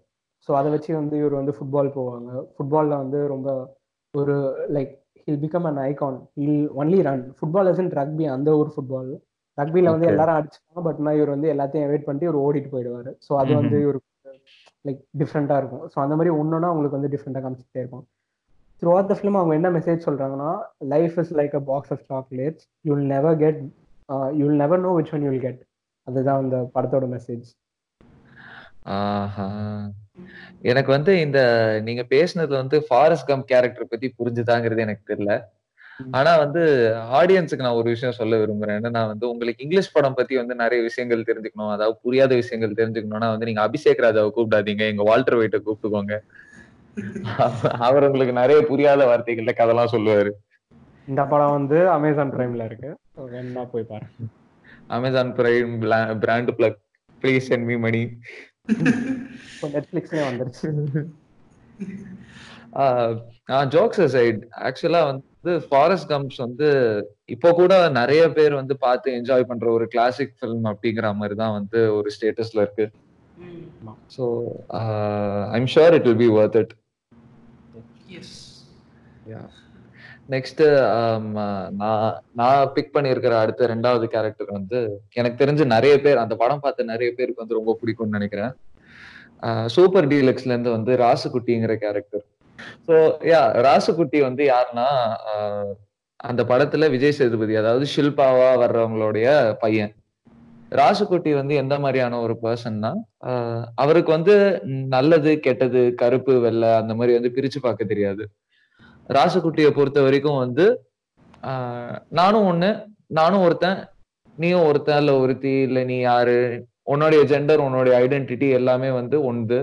[0.48, 2.30] ஸோ அதை வச்சு வந்து இவர் வந்து ஃபுட்பால் போவாங்க.
[2.54, 3.48] ஃபுட்பாலில் வந்து ரொம்ப
[4.14, 4.36] ஒரு
[4.76, 4.92] like
[5.26, 9.10] he'll become an icon he'll only run football in rugby அந்த ஒரு ஃபுட்பால்
[9.58, 10.82] ரக்பியில் வந்து எல்லாரும் அடிச்சுப்பாங்க.
[10.88, 13.10] பட் நான் இவர் வந்து எல்லாத்தையும் வெயிட் பண்ணிட்டு இவர் ஓடிட்டு போயிடுவார்.
[13.26, 14.08] ஸோ அது வந்து இவருக்கு
[14.84, 15.84] லைக் டிஃப்ரெண்ட்டாக இருக்கும்.
[15.92, 18.04] ஸோ அந்த மாதிரி ஒன்றுனா அவங்களுக்கு வந்து டிஃப்ரெண்ட்டாக காமிச்சிட்டே இருக்கும்.
[18.82, 20.50] த்ரூ ஆட் த ஃபிலிம் அவங்க என்ன மெசேஜ் சொல்கிறாங்கன்னா
[20.86, 23.60] life is like a box of chocolates you will never get
[24.32, 25.60] you will never know which one you will get
[26.06, 27.48] அதுதான் அந்த படத்தோட மெசேஜ்
[28.94, 29.48] ஆஹா.
[30.62, 31.38] எனக்கு வந்து இந்த
[31.82, 35.34] நீங்க பேசுனதுல வந்து ஃபாரஸ்ட் கம் கேரக்டர் பத்தி புரிஞ்சுதாங்கிறது எனக்கு தெரியல.
[36.18, 36.62] ஆனா வந்து
[37.18, 38.78] ஆடியன்ஸுக்கு நான் ஒரு விஷயம் சொல்ல விரும்புறேன்.
[38.80, 41.72] என்னன்னா வந்து உங்களுக்கு இங்கிலீஷ் படம் பத்தி வந்து நிறைய விஷயங்கள் தெரிஞ்சுக்கணும்.
[41.74, 44.84] அதாவது புரியாத விஷயங்கள் தெரிஞ்சுக்கணும்னா வந்து நீங்க அபிஷேக் ராஜாவை கூப்பிடாதீங்க.
[44.92, 46.16] எங்க வால்டர் வெயிட்ட கூப்பிட்டுக்கோங்க.
[47.86, 50.32] அவர் உங்களுக்கு நிறைய புரியாத வார்த்தைகள்ல கதெல்லாம் சொல்லுவாரு.
[51.10, 52.90] இந்த படம் வந்து அமேசான் பிரைம்ல இருக்கு.
[53.32, 54.28] வேணா போய் பாருங்க.
[54.96, 55.72] Amazon Prime
[56.24, 56.80] brand plug
[57.22, 58.02] please send me money
[59.52, 60.68] இப்போ நெட்ஃபிளிக்ஸ்லயே வந்துருச்சு.
[63.74, 65.24] ஜோக்ஸ் சைட் ஆக்சுவலா வந்து
[65.70, 66.68] ஃபாரஸ்ட் கம்ப்ஸ் வந்து
[67.34, 71.80] இப்போ கூட நிறைய பேர் வந்து பார்த்து என்ஜாய் பண்ற ஒரு கிளாசிக் ஃபிலிம் அப்படிங்கிற மாதிரி தான் வந்து
[71.96, 72.86] ஒரு ஸ்டேட்டஸ்ல இருக்கு.
[74.16, 74.24] So
[75.58, 76.74] I'm sure it will be worth it
[80.34, 80.62] next
[81.80, 84.78] நான் நான் பிக் பண்ணியிருக்கிற அடுத்த ரெண்டாவது கேரக்டர் வந்து
[85.20, 88.52] எனக்கு தெரிஞ்சு நிறைய பேர் அந்த படம் பார்த்த நிறைய பேருக்கு வந்து ரொம்ப பிடிக்கும்னு நினைக்கிறேன்.
[89.76, 92.24] சூப்பர் டீலக்ஸ்ல இருந்து வந்து ராசுகுட்டிங்கிற கேரக்டர்
[92.86, 92.94] ஸோ
[93.32, 94.86] யா ராசுகுட்டி வந்து யாருன்னா
[96.20, 99.26] அந்த படத்துல விஜய் சேதுபதி அதாவது ஷில்பாவா வர்றவங்களுடைய
[99.62, 99.92] பையன்.
[100.72, 102.90] ராசுகுட்டி வந்து எந்த மாதிரியான ஒரு பர்சன்னா
[103.82, 104.34] அவருக்கு வந்து
[104.94, 108.24] நல்லது கெட்டது கருப்பு வெள்ளை அந்த மாதிரி வந்து பிரிச்சு பார்க்க தெரியாது.
[109.08, 110.66] ராசுகுட்டியை பொறுத்த வரைக்கும் வந்து
[112.20, 112.70] நானும் ஒண்ணு
[113.18, 113.78] நானும் ஒருத்தன்
[114.38, 116.36] நீயும் ஒருத்தன் இல்ல ஒருத்தி இல்ல நீ யாரு
[116.92, 119.58] உன்னுடைய ஜெண்டர் உன்னுடைய ஐடென்டிட்டி எல்லாமே வந்து ஒன்று.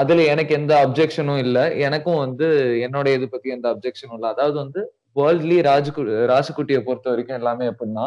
[0.00, 1.64] அதுல எனக்கு எந்த அப்ஜெக்ஷனும் இல்லை.
[1.86, 2.46] எனக்கும் வந்து
[2.86, 4.30] என்னோட இது பத்தி எந்த அப்ஜெக்ஷனும் இல்லை.
[4.34, 4.80] அதாவது வந்து
[5.18, 8.06] வேர்ல்ட்லி ராஜுகு ராசுகுட்டியை பொறுத்த வரைக்கும் எல்லாமே எப்படின்னா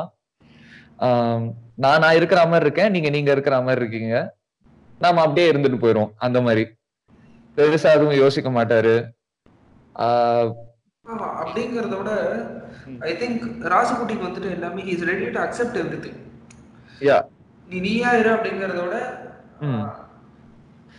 [1.84, 4.16] நான் நான் இருக்கிற மாதிரி இருக்கேன் நீங்க நீங்க இருக்கிற மாதிரி இருக்கீங்க.
[5.04, 6.64] நாம அப்படியே இருந்துட்டு போயிரும் அந்த மாதிரி.
[7.58, 8.94] பெருசா எதுவும் யோசிக்க மாட்டாரு.
[11.42, 12.12] அப்படிங்கறத விட
[13.10, 16.20] ஐ திங்க் ராசுகுட்டிக்கு வந்துட்டு எல்லாமே is ready to accept everything
[17.08, 17.18] yeah
[17.70, 18.98] நீ நீயா இரு அப்படிங்கறத விட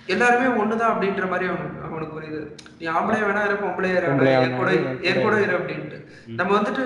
[0.06, 2.40] எல்லாருமே ஒண்ணுதான் அப்படின்ற மாதிரி அவனுக்கு அவனுக்கு புரியுது
[2.78, 4.70] நீ ஆம்பளையா வேணா இரு பொம்பளையா இரு என் கூட
[5.02, 5.98] என் கூட இரு அப்படின்ட்டு.
[6.26, 6.84] நம்ம வந்துட்டு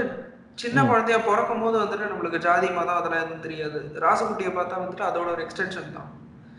[0.54, 3.78] சின்ன குழந்தைய பிறக்கும் போது வந்துட்டு நம்மளுக்கு ஜாதி மதம் அதெல்லாம் எதுவும் தெரியாது.
[4.00, 6.08] ராசுகுட்டியை பார்த்தா வந்துட்டு அதோட ஒரு எக்ஸ்டென்ஷன் தான்.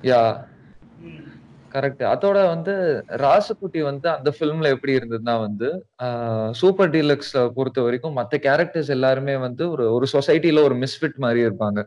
[0.03, 0.21] யா.
[1.73, 2.03] கரெக்ட்.
[2.03, 2.73] அதோட வந்து
[3.09, 5.69] ராசுகுட்டி வந்து அந்த ஃபிலிம்ல எப்படி இருந்ததுன்னா வந்து
[6.51, 11.79] சூப்பர் டீலக்ஸ் பொறுத்த வரைக்கும் மற்ற கேரக்டர்ஸ் எல்லாருமே வந்து ஒரு ஒரு சொசைட்டில ஒரு மிஸ்ஃபிட் மாதிரி இருப்பாங்க.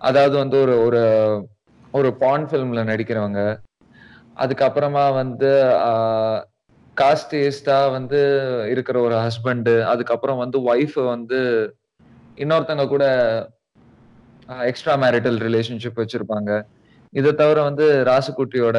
[0.00, 1.00] அதாவது வந்து ஒரு ஒரு
[1.94, 3.40] ஒரு பான் ஃபிலிம்ல நடிக்கிறவங்க.
[4.42, 5.50] அதுக்கப்புறமா வந்து
[6.96, 8.20] காஸ்டேஸ்டா வந்து
[8.72, 11.40] இருக்கிற ஒரு ஹஸ்பண்டு அதுக்கப்புறம் வந்து ஒய்ஃப் வந்து
[12.38, 13.04] இன்னொருத்தங்க கூட
[14.68, 16.50] எக்ஸ்ட்ரா மேரிட்டல் ரிலேஷன்ஷிப் வச்சிருப்பாங்க.
[17.12, 18.78] இதை தவிர வந்து ராசுகுட்டியோட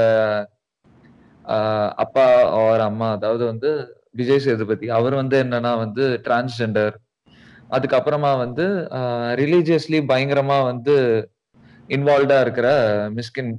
[2.04, 2.26] அப்பா
[2.58, 3.69] அவர் அம்மா அதாவது வந்து
[4.19, 6.95] விஜய் சேதுபதி அவர் வந்து என்னன்னா வந்து டிரான்ஸ்ஜெண்டர்
[7.76, 8.65] அதுக்கப்புறமா வந்து
[9.41, 10.95] ரிலீஜியஸ்லி பயங்கரமா வந்து
[11.91, 12.67] இன்வால்வ்டா இருக்கிற
[13.17, 13.51] மிஸ்கின்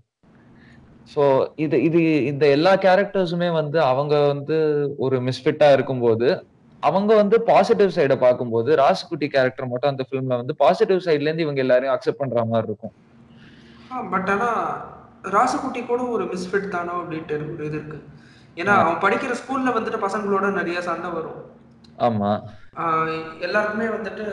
[1.13, 1.23] ஸோ
[1.65, 4.57] இது இது இந்த எல்லா கேரக்டர்ஸுமே வந்து அவங்க வந்து
[5.05, 6.29] ஒரு மிஸ்ஃபிட்டா இருக்கும்போது
[6.83, 11.61] அவங்க வந்து பாசிட்டிவ் சைடை பார்க்கும்போது ராசுகுட்டி கேரக்டர் மட்டும் அந்த ஃபிலிம்ல வந்து பாசிட்டிவ் சைட்ல இருந்து இவங்க
[11.65, 12.95] எல்லாரையும் அக்செப்ட் பண்ற மாதிரி இருக்கும்.
[14.13, 14.49] பட் ஆனா
[15.37, 17.99] ராசுகுட்டி கூட ஒரு மிஸ்ஃபிட் தானோ அப்படின்ட்டு ஒரு இது இருக்கு.
[18.57, 21.39] ஏன்னா அவன் படிக்கிற ஸ்கூல்ல வந்துட்டு பசங்களோட நிறைய சண்டை வரும்.
[22.07, 22.31] ஆமா.
[23.47, 24.25] எல்லாருக்குமே வந்துட்டு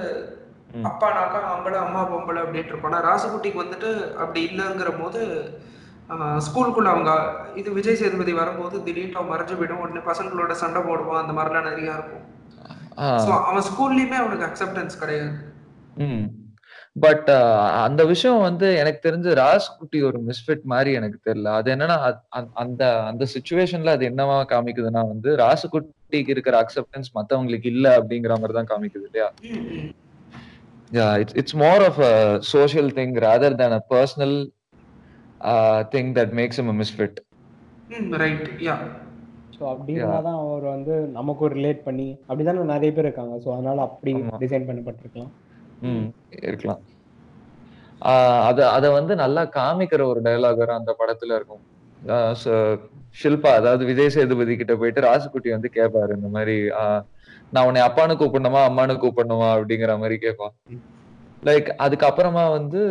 [0.90, 3.90] அப்பா நாக்கா ஆம்பளை அம்மா பொம்பளை அப்படின்ட்டு இருப்பான் ராசுகுட்டிக்கு வந்துட்டு
[4.22, 5.22] அப்படி இல்லைங்கிற போது
[6.46, 7.12] ஸ்கூலுக்குள்ள அவங்க
[7.60, 9.82] இது விஜய் சேதுபதி வரும்போது திடீர்னு அவன் மறைஞ்சு போயிடும்.
[9.84, 11.22] உடனே பசங்களோட சண்டை போடுவான்.
[11.24, 12.26] அந்த மாதிரிலாம் நிறைய இருக்கும்.
[13.50, 15.32] அவன் ஸ்கூல்லயுமே அவனுக்கு அக்செப்டன்ஸ் கிடையாது.
[17.06, 17.30] பட்
[17.86, 21.52] அந்த விஷயம் வந்து எனக்கு தெரிஞ்சு ராஸ்குட்டி ஒரு மிஸ்ஃபிட் மாதிரி எனக்கு தெரியல.
[21.60, 21.98] அது என்னன்னா
[22.64, 28.72] அந்த அந்த சுச்சுவேஷன்ல அது என்னவா காமிக்குதுன்னா வந்து ராசுகுட்டிக்கு இருக்கிற அக்செப்டன்ஸ் மத்தவங்களுக்கு இல்ல அப்படிங்கிற மாதிரி தான்
[28.74, 29.30] காமிக்குது இல்லையா.
[30.92, 34.48] Yeah it's it's more of a social thing rather than a personal
[35.42, 37.20] uh, thing that makes him a misfit.
[37.90, 38.74] Hmm right yeah
[39.60, 43.36] so அப்படி இருந்தால் தான் அவர் வந்து நமக்கு ரிலேட் பண்ணி அப்படிதானே நிறைய பேர் இருக்காங்க.
[43.46, 44.12] ஸோ அதனால அப்படி.
[44.40, 45.32] டிசைன் பண்ணப்பட்டிருக்கலாம்.
[45.82, 46.08] ம்
[46.44, 46.82] இருக்கலாம்.
[48.02, 51.64] ஆஹ் அத அத வந்து நல்லா காமிக்கிற ஒரு டயலாக் வர அந்த படத்துல இருக்கும்.
[53.16, 56.56] ஷில்பா அதாவது விஜய் சேதுபதி கிட்ட போயிட்டு ராசுகுட்டி வந்து கேட்பாரு இந்த மாதிரி
[57.54, 59.48] நான் உன்னை அப்பான்னு கூப்பிடணுமா அம்மானு கூப்பிடணுமா?
[59.56, 60.54] அப்படிங்கிற மாதிரி கேட்பான்
[61.44, 62.82] லைக் அதுக்கப்புறமா வந்து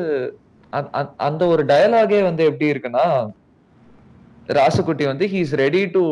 [0.73, 3.05] அ- அ- அந்த ஒரு டயலாகே வந்து எப்படி இருக்குன்னா
[4.59, 6.03] ராசுகுட்டி வந்து he's ready to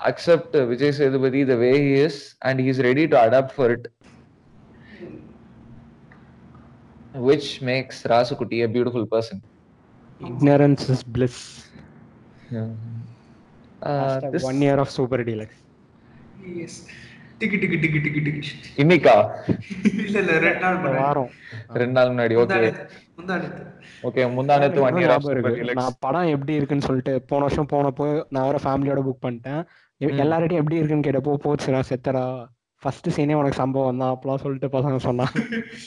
[0.00, 3.86] accept Vijay Sethupathi the way he is and he's ready to adapt for it
[7.20, 9.36] which makes Rasukuti a beautiful person.
[10.20, 11.36] ignorance is bliss.
[12.52, 12.64] Uh,
[13.82, 15.60] this- one year of Super Deluxe
[16.56, 16.86] yes
[17.40, 18.42] டிக்கி டிக்கி டிக்கி டிக்கி டிக்கி
[18.76, 19.14] இன்னைக்கா?
[20.04, 21.00] இல்ல இல்ல ரெண்டு நாள் முன்னாடி.
[21.00, 21.30] வாரம்.
[21.68, 22.72] ரெண்டு நாள் முன்னாடி ஓகே
[24.02, 25.74] ஓகே முந்தானத்து ஒன் இயர் இருக்கு?
[25.74, 29.66] நான் படம் எப்படி இருக்குன்னு சொல்லிட்டு போன வருஷம் போனப்போ நான் வேற ஃபேமிலியோட புக் பண்ணிட்டேன்.
[29.96, 30.18] எ- ம்.
[30.18, 32.46] எல்லார்கிட்டயும் எப்படி இருக்குன்னு கேட்டப்போ போச்சுடா செத்தடா.
[32.82, 35.24] ஃபர்ஸ்ட் சீனே உனக்கு சம்பவம் தான் அப்பலாம் சொல்லிட்டு பசங்க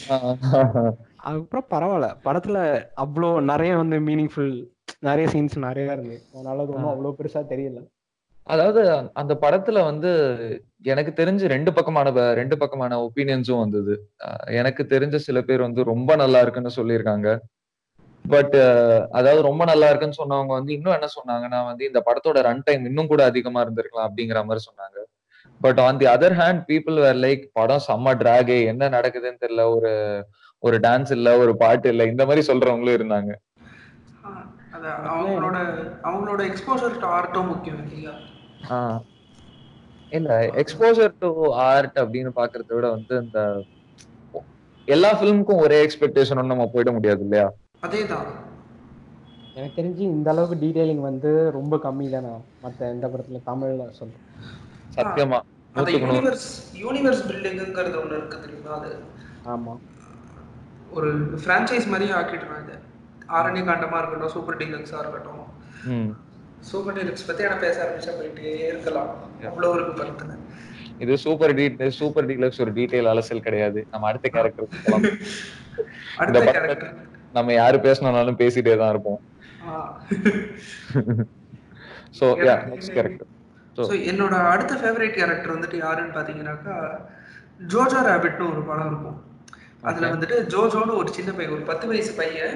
[0.10, 0.91] சொன்னாங்க.
[1.27, 2.08] அதுக்கப்புறம் பரவாயில்ல.
[2.25, 2.58] படத்துல
[3.03, 4.51] அவ்வளோ நிறைய வந்து மீனிங்ஃபுல்
[5.08, 7.79] நிறைய சீன்ஸ் நிறைய இருந்து அதனால அது ஒன்றும் அவ்வளோ பெருசா தெரியல.
[8.53, 8.82] அதாவது
[9.21, 10.12] அந்த படத்துல வந்து
[10.91, 13.93] எனக்கு தெரிஞ்சு ரெண்டு பக்கமான ரெண்டு பக்கமான ஒப்பீனியன்ஸும் வந்தது.
[14.60, 17.29] எனக்கு தெரிஞ்ச சில பேர் வந்து ரொம்ப நல்லா இருக்குன்னு சொல்லியிருக்காங்க.
[18.25, 18.55] பட்
[19.19, 23.12] அதாவது ரொம்ப நல்லா இருக்குன்னு சொன்னவங்க வந்து இன்னும் என்ன சொன்னாங்கன்னா வந்து இந்த படத்தோட ரன் டைம் இன்னும்
[23.12, 24.97] கூட அதிகமா இருந்திருக்கலாம் அப்படிங்கிற மாதிரி சொன்னாங்க.
[25.62, 29.63] But on the other hand people were like படம் செம்ம டிராகே என்ன நடக்குதுன்னு தெரியல.
[29.77, 29.91] ஒரு
[30.63, 33.32] ஒரு டான்ஸ் இல்ல ஒரு பாட்டு இல்ல இந்த மாதிரி சொல்றவங்களும் இருந்தாங்க.
[34.74, 35.58] அது அவங்களோட
[36.04, 38.13] அவங்களோட எக்ஸ்போசர் டு ஆர்ட்டும் முக்கியம் இல்லையா?
[38.69, 39.00] ஆஹ்
[40.12, 41.30] இல்ல எக்ஸ்போஜர் டு
[41.65, 43.39] ஆர்ட் அப்படின்னு பாக்குறத விட வந்து இந்த
[44.88, 47.48] எல்லா ஃபிலிமுக்கும் ஒரே எக்ஸ்பெக்டேஷனும் நம்ம போயிட முடியாது இல்லையா?
[47.84, 48.30] அதேதான்.
[49.56, 54.26] எனக்கு தெரிஞ்சு இந்த அளவுக்கு டீடைலிங் வந்து ரொம்ப கம்மி தானே மற்ற எந்த படத்துல தமிழ்ல சொல்றேன்.
[54.95, 55.39] சத்தியமா.
[56.04, 56.48] யூனிவர்ஸ்
[56.80, 58.91] யூனிவர்ஸ் பில்டிங்ங்கிறது ஒண்ணு இருக்கு தெரியுமா அது?
[59.45, 59.74] ஆமா.
[60.97, 61.10] ஒரு
[61.41, 62.71] ஃப்ரான்ச்சைஸ் மாதிரியே ஆக்கிடுறாங்க
[63.38, 65.43] ஆரணி காண்டமா இருக்கட்டும் சூப்பர் டீலக்ஸா இருக்கட்டும்.
[66.69, 69.12] சூப்பர் டீலக்ஸ் பத்தி ஆனா பேச ஆரம்பிச்சா போயிட்டே இருக்கலாம்.
[69.49, 70.38] அவ்வளவு இருக்கு படத்துல
[71.04, 71.65] இது சூப்பர் டீ
[71.99, 73.80] சூப்பர் டீலக்ஸ் ஒரு டீடைல் அலசல் கிடையாது.
[73.93, 74.69] நம்ம அடுத்த கேரக்டர்
[76.21, 76.95] அடுத்த கேரக்டர்
[77.38, 79.19] நம்ம யாரு பேசணும்னாலும் பேசிட்டே தான் இருப்போம்.
[82.19, 83.30] So yeah next character
[83.88, 86.75] so என்னோட அடுத்த ஃபேவரட் கேரக்டர் வந்துட்டு யாருன்னு பாத்தீங்கன்னாக்கா
[87.73, 89.17] ஜோஜோ ரேபிட்னு ஒரு படம் இருக்கும்.
[89.87, 90.07] அதுல.
[90.13, 92.55] வந்துட்டு ஜோஜோன்னு ஒரு சின்ன பையன் ஒரு பத்து வயசு பையன்.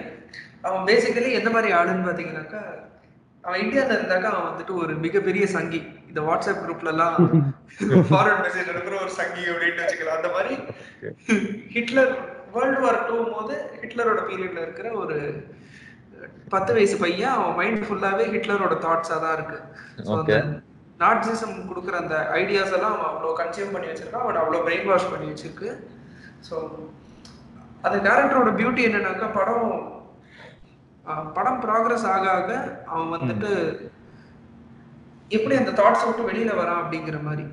[0.68, 2.62] அவன் பேசிக்கலி எந்த மாதிரி ஆளுன்னு பாத்தீங்கன்னாக்கா
[3.44, 5.80] அவன் இந்தியால இருந்தாக்கா அவன் வந்துட்டு ஒரு மிகப்பெரிய சங்கி.
[6.10, 7.16] இந்த வாட்ஸ்அப் குரூப்ல எல்லாம்
[8.12, 10.20] ஃபார்வர்ட் மெசேஜ் அனுப்புற ஒரு சங்கி அப்படின்னு வச்சுக்கலாம்.
[10.20, 10.54] அந்த மாதிரி
[11.76, 12.14] ஹிட்லர்
[12.56, 15.18] வேர்ல்டு வார் டூ போது ஹிட்லரோட பீரியட்ல இருக்கிற ஒரு
[16.54, 19.60] பத்து வயசு பையன் அவன் மைண்ட் ஃபுல்லாவே ஹிட்லரோட தாட்ஸா தான் இருக்கு.
[21.04, 24.26] நாட்சிசம் கொடுக்குற அந்த ஐடியாஸ் எல்லாம் அவன் அவ்வளோ கன்சியூம் பண்ணி வச்சிருக்கான்.
[24.26, 25.70] அவன் அவ்வளோ பிரெயின் வாஷ் பண்ணி வச்சிருக்கு.
[26.50, 26.56] ஸோ
[27.88, 29.72] அந்த கேரக்டரோட பியூட்டி என்னன்னாக்கா படம்
[31.38, 32.52] படம் ப்ராக்ரஸ் ஆக ஆக
[32.92, 33.50] அவன் வந்துட்டு
[35.36, 37.46] எப்படி அந்த தாட்ஸ் விட்டு வெளியில வரான் அப்படிங்கிற மாதிரி.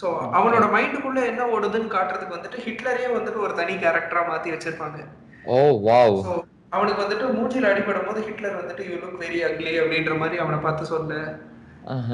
[0.00, 0.06] ஸோ
[0.38, 4.98] அவனோட மைண்டுக்குள்ள என்ன ஓடுதுன்னு காட்டுறதுக்கு வந்துட்டு ஹிட்லரே வந்துட்டு ஒரு தனி கேரக்டரா மாத்தி வச்சிருப்பாங்க.
[5.52, 6.18] Oh wow.
[6.76, 10.92] அவனுக்கு வந்துட்டு மூஞ்சில அடிபடும் போது ஹிட்லர் வந்துட்டு யூ லுக் வெரி அக்லி அப்படின்ற மாதிரி அவனை பார்த்து
[10.94, 11.14] சொல்ல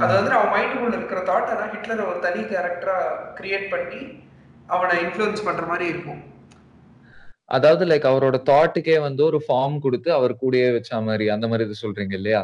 [0.03, 2.99] அது வந்து அவன் மைண்டுக்குள்ள இருக்கிற தாட் ஆனா ஹிட்லரை ஒரு தனி கேரக்டரா
[3.39, 4.01] கிரியேட் பண்ணி
[4.75, 6.21] அவனை இன்ஃப்ளூயன்ஸ் பண்ற மாதிரி இருக்கும்.
[7.49, 11.83] அதாவது லைக் அவரோட தாட்டுக்கே வந்து ஒரு ஃபார்ம் கொடுத்து அவர் கூடயே வச்ச மாதிரி அந்த மாதிரி இது
[11.85, 12.43] சொல்றீங்க இல்லையா?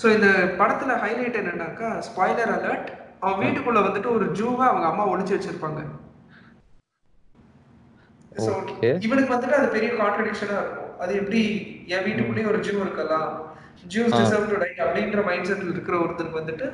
[0.00, 0.28] ஸோ இந்த
[0.60, 2.90] படத்துல ஹைலைட் என்னன்னாக்கா ஸ்பாய்லர் அலர்ட்
[3.22, 5.80] அவன் வீட்டுக்குள்ள வந்துட்டு ஒரு ஜூவை அவங்க அம்மா ஒளிச்சு வச்சிருப்பாங்க.
[9.06, 10.92] இவனுக்கு வந்துட்டு அது பெரிய கான்ட்ரடிக்ஷனா இருக்கும்.
[11.02, 11.40] அது எப்படி
[11.94, 13.28] என் வீட்டுக்குள்ளேயே ஒரு ஜூ இருக்கலாம்
[13.94, 14.14] ஜூஸ்.
[14.18, 16.66] டிசர்வ் டு டை அப்படின்ற மைண்ட் செட்ல இருக்கிற ஒருத்தருக்கு வந்துட்டு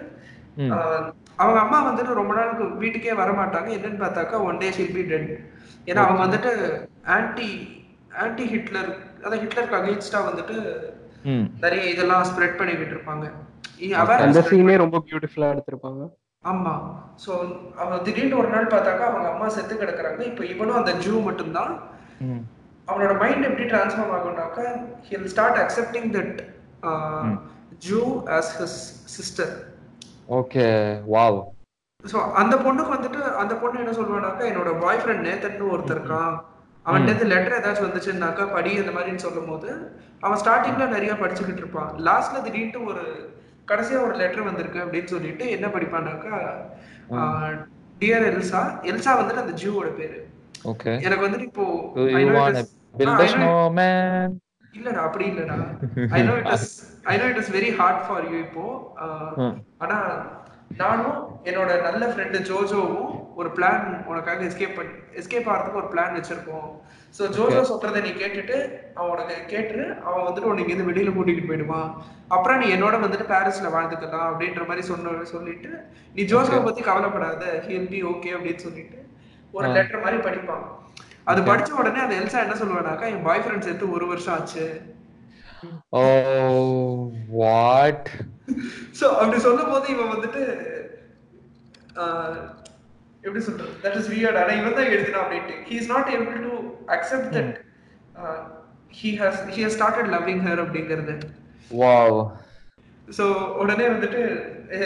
[1.43, 5.31] அவங்க அம்மா வந்துட்டு ரொம்ப நாளுக்கு வீட்டுக்கே வர மாட்டாங்க என்னன்னு பார்த்தாக்கா one day she'll be dead
[5.88, 6.53] ஏன்னா அவங்க வந்துட்டு
[7.16, 7.49] ஆன்டி
[8.25, 8.90] ஆன்டி ஹிட்லர்
[9.25, 10.57] அதான் ஹிட்லருக்கு அகேன்ஸ்டா வந்துட்டு
[11.64, 13.27] நிறைய இதெல்லாம் ஸ்ப்ரெட் பண்ணிக்கிட்டு இருப்பாங்க.
[14.25, 16.03] அந்த சீனே ரொம்ப பியூட்டிஃபுல்லா எடுத்திருப்பாங்க.
[16.44, 16.73] ஆமா.
[17.25, 17.33] சோ
[17.83, 20.20] அவன் திடீர்னு ஒரு நாள் பார்த்தாக்கா அவங்க அம்மா செத்து கிடக்குறாங்க.
[20.31, 21.73] இப்போ இவனும் அந்த ஜூ மட்டும்தான்.
[22.90, 24.64] அவனோட மைண்ட் எப்படி transform ஆகும்னாக்கா
[25.09, 26.40] he'll start accepting that
[27.87, 28.01] Jew
[28.38, 28.81] as his
[29.16, 29.55] sister
[30.40, 30.66] okay
[31.14, 31.38] wow
[32.11, 36.35] so அந்த பொண்ணுக்கு வந்துட்டு அந்த பொண்ணு என்ன சொல்லுவானாக்கா என்னோட பாய் ஃப்ரெண்ட் நேத்தன்னு ஒருத்தர் இருக்கான்.
[36.87, 39.69] அவன்கிட்ட லெட்டர் ஏதாச்சும் வந்துச்சுன்னாக்கா படி அந்த மாதிரின்னு சொல்லும் போது
[40.25, 41.90] அவன் ஸ்டார்டிங்ல நிறைய படிச்சுக்கிட்டு இருப்பான்.
[42.09, 43.05] லாஸ்ட்ல திடீர்னு ஒரு
[43.71, 46.35] கடைசியா ஒரு லெட்டர் வந்திருக்கு அப்படின்னு சொல்லிட்டு என்ன படிப்பான்னாக்கா
[48.01, 50.19] டியர் எல்சா எல்சா வந்துட்டு அந்த ஜூவோட பேரு.
[51.07, 51.67] எனக்கு வந்துட்டு இப்போ?
[54.79, 55.57] இல்லடா அப்படி இல்லடா.
[56.19, 56.71] I know it is
[57.12, 58.64] I know it is very hard for you இப்போ.
[59.85, 59.99] ஆனா
[60.81, 63.11] நானும் என்னோட நல்ல ஃப்ரெண்டு ஜோஜோவும்
[63.41, 66.69] ஒரு பிளான் உனக்காக எஸ்கேப் பண்ணி எஸ்கேப் ஆகிறதுக்கு ஒரு பிளான் வச்சிருக்கோம்.
[67.17, 68.57] ஸோ ஜோஜோ சொல்றதை நீ கேட்டுட்டு
[68.97, 71.91] அவன் உனக்கு கேட்டுரு அவன் வந்துட்டு உனக்கு இருந்து வெளியில கூட்டிகிட்டு போயிடுவான்.
[72.35, 75.73] அப்புறம் நீ என்னோட வந்துட்டு பாரிஸ்ல வாழ்ந்துக்கலாம் அப்படின்ற மாதிரி சொன்ன சொல்லிட்டு
[76.17, 79.01] நீ ஜோஜோவை பத்தி கவலைப்படாத ஹில் பி ஓகே அப்படின்னு சொல்லிட்டு
[79.57, 80.65] ஒரு லெட்டர் மாதிரி படிப்பான்.
[81.31, 84.67] அது படிச்ச உடனே அந்த எல்சா என்ன சொல்லுவானாக்கா என் பாய் ஃப்ரெண்ட் சேர்த்து ஒரு வருஷம் ஆச்சு.
[85.99, 88.03] Oh, what?
[89.00, 90.42] சோ அப்படி சொல்லும் போது இவன் வந்துட்டு
[93.26, 93.74] எப்படி சொல்றது?
[93.83, 95.54] தட் இஸ் வியர்ட் ஆனா இவன் தான் எழுதினா அப்படின்ட்டு.
[95.68, 96.54] He is not able to
[96.96, 97.52] accept that
[99.00, 101.14] he has he has started loving her அப்படிங்கிறது.
[101.83, 102.11] Wow.
[103.16, 103.24] ஸோ
[103.62, 104.20] உடனே வந்துட்டு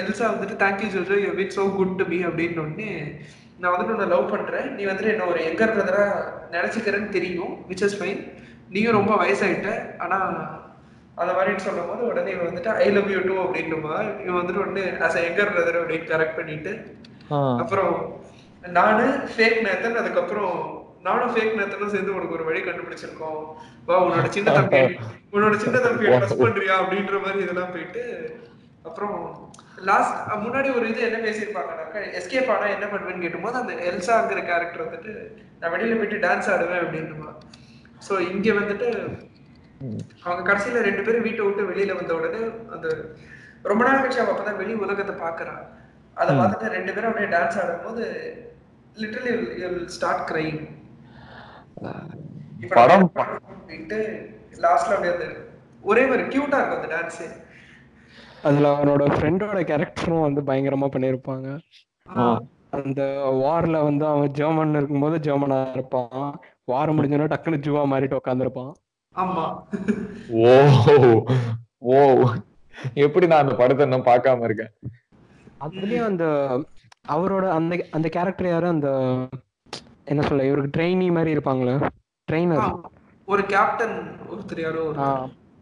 [0.03, 1.17] எல்சா வந்துட்டு thank you Jojo.
[1.25, 2.91] You beat so good to me அப்படின்னு உடனே
[3.61, 4.69] நான் வந்துட்டு உன்னை லவ் பண்றேன்.
[4.77, 6.05] நீ வந்துட்டு என்ன ஒரு எங்கர் பிரதரா
[6.55, 8.21] நினைச்சுக்கிறேன்னு தெரியும் விச் இஸ் ஃபைன்
[8.75, 9.71] நீயும் ரொம்ப வயசாயிட்ட.
[10.05, 10.19] ஆனா
[11.19, 14.83] அந்த மாதிரின்னு சொல்லும் போது உடனே இவன் வந்துட்டு ஐ லவ் யூ டூ அப்படின்னுமா இவன் வந்துட்டு ஒன்று
[15.07, 16.73] அஸ் எங்கர் பிரதர் அப்படின்னு கரெக்ட் பண்ணிட்டு.
[17.63, 17.95] அப்புறம்
[18.77, 20.55] நானு ஃபேக் நேத்தன் அதுக்கப்புறம்
[21.07, 23.41] நானும் ஃபேக் நேத்தனும் சேர்ந்து உனக்கு ஒரு வழி கண்டுபிடிச்சிருக்கோம்
[23.89, 24.81] வா உன்னோட சின்ன தம்பி
[25.35, 28.03] உன்னோட சின்ன தம்பியை ட்ரஸ்ட் பண்றியா அப்படின்ற மாதிரி இதெல்லாம் போயிட்டு
[28.85, 29.17] அப்புறம்
[29.89, 35.13] லாஸ்ட் முன்னாடி ஒரு இது என்ன பேசியிருப்பாங்கனாக்கா எஸ்கேப் ஆனா என்ன பண்ணுவேன்னு கேட்டும்போது அந்த எல்சாங்கிற கேரக்டர் வந்துட்டு
[35.61, 37.31] நான் வெளியில போயிட்டு டான்ஸ் ஆடுவேன் அப்படின்னுமா
[38.03, 38.89] ஸோ இங்க வந்துட்டு
[40.25, 42.41] அவங்க கடைசியில ரெண்டு பேரும் வீட்டை விட்டு வெளியில வந்த உடனே
[42.75, 42.87] அந்த
[43.71, 45.55] ரொம்ப நாள் கழிச்சு அவ அப்பதான் வெளி உலகத்தை பாக்குறா
[46.17, 48.05] அதை பார்த்துட்டு ரெண்டு பேரும் அப்படியே டான்ஸ் ஆடும்போது
[48.97, 49.35] லிட்டரலி
[49.97, 50.61] ஸ்டார்ட் கிரைங்
[52.77, 53.99] படம் பண்ணிட்டு
[54.65, 55.27] லாஸ்ட்ல அப்படியே அந்த
[55.85, 57.23] ஒரே ஒரு கியூட்டா இருக்கும் அந்த டான்ஸ்
[58.49, 61.47] அதுல அவனோட ஃப்ரெண்டோட கேரக்டரும் வந்து பயங்கரமா பண்ணியிருப்பாங்க.
[62.79, 63.01] அந்த
[63.43, 66.29] வார்ல வந்து அவன் ஜெர்மன் இருக்கும்போது ஜெர்மனா இருப்பான்.
[66.65, 68.73] வாரம் முடிஞ்சோன்னா டக்குனு ஜுவா மாறிட்டு உட்காந்துருப்பான்
[69.23, 69.45] ஆமா.
[70.45, 70.55] ஓ
[71.93, 71.97] ஓ
[73.05, 74.73] எப்படி நான் அந்த படத்தை இன்னும் பார்க்காம இருக்கேன்?
[75.65, 76.25] அதுலயும் அந்த
[77.15, 78.69] அவரோட அந்த அந்த கேரக்டர் யாரு?
[78.75, 78.89] அந்த
[80.13, 81.75] என்ன சொல்ல இவருக்கு ட்ரெயினி மாதிரி இருப்பாங்களே?
[82.29, 82.67] ட்ரெயினர்
[83.29, 83.97] ஒரு கேப்டன்
[84.33, 85.01] ஒருத்தர் யாரோ ஒரு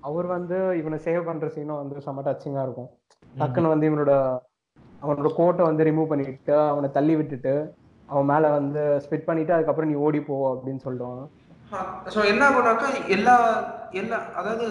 [0.08, 2.90] அவர் வந்து இவனை சேவ் பண்ற சீனும் வந்து செம்ம டச்சிங்கா இருக்கும்.
[3.40, 4.12] டக்குன்னு வந்து இவனோட
[5.04, 7.54] அவனோட கோட்டை வந்து ரிமூவ் பண்ணிட்டு அவனை தள்ளி விட்டுட்டு
[8.08, 11.24] அவன் மேல வந்து ஸ்பிட் பண்ணிட்டு அதுக்கப்புறம் நீ ஓடி போ அப்படின்னு சொல்லுவான்.
[12.14, 13.36] ஸோ என்ன ஆகும்னாக்கா எல்லா
[14.00, 14.66] எல்லா அதாவது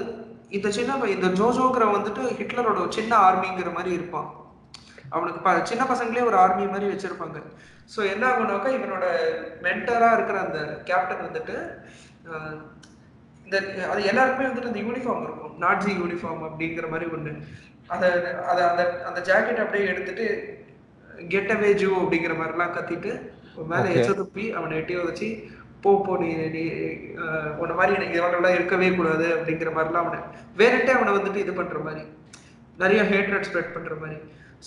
[0.57, 4.27] இந்த சின்ன இந்த ஜோஜோங்கிற வந்துட்டு ஹிட்லரோட சின்ன ஆர்மிங்கிற மாதிரி இருப்பான்.
[5.15, 7.39] அவனுக்கு ப சின்ன பசங்களே ஒரு ஆர்மி மாதிரி வச்சிருப்பாங்க.
[7.93, 9.05] ஸோ என்ன ஆகும்னாக்கா இவனோட
[9.65, 11.55] மென்டரா இருக்கிற அந்த கேப்டன் வந்துட்டு
[13.45, 13.57] இந்த
[13.91, 15.55] அது எல்லாருக்குமே வந்துட்டு அந்த யூனிஃபார்ம் இருக்கும்.
[15.65, 17.33] நாட்ஜி யூனிஃபார்ம் அப்படிங்கிற மாதிரி ஒண்ணு.
[17.95, 18.07] அதை
[18.51, 20.25] அதை அந்த அந்த ஜாக்கெட் அப்படியே எடுத்துட்டு
[21.33, 23.11] கெட் அவே ஜூ அப்படிங்கிற மாதிரிலாம் கத்திட்டு
[23.71, 23.99] மேல Okay.
[23.99, 25.27] எச்ச துப்பி அவனை எட்டி வச்சு
[25.85, 26.61] போ போ நீ நீ
[27.61, 30.19] உன்னை மாதிரி எனக்கு இவனெல்லாம் இருக்கவே கூடாது அப்படிங்கிற மாதிரிலாம் அவனை
[30.57, 32.03] வேறட்டே அவனை வந்துட்டு இது பண்ற மாதிரி.
[32.77, 34.17] நிறைய ஹேட்ரட் ஸ்ப்ரெட் பண்ற மாதிரி.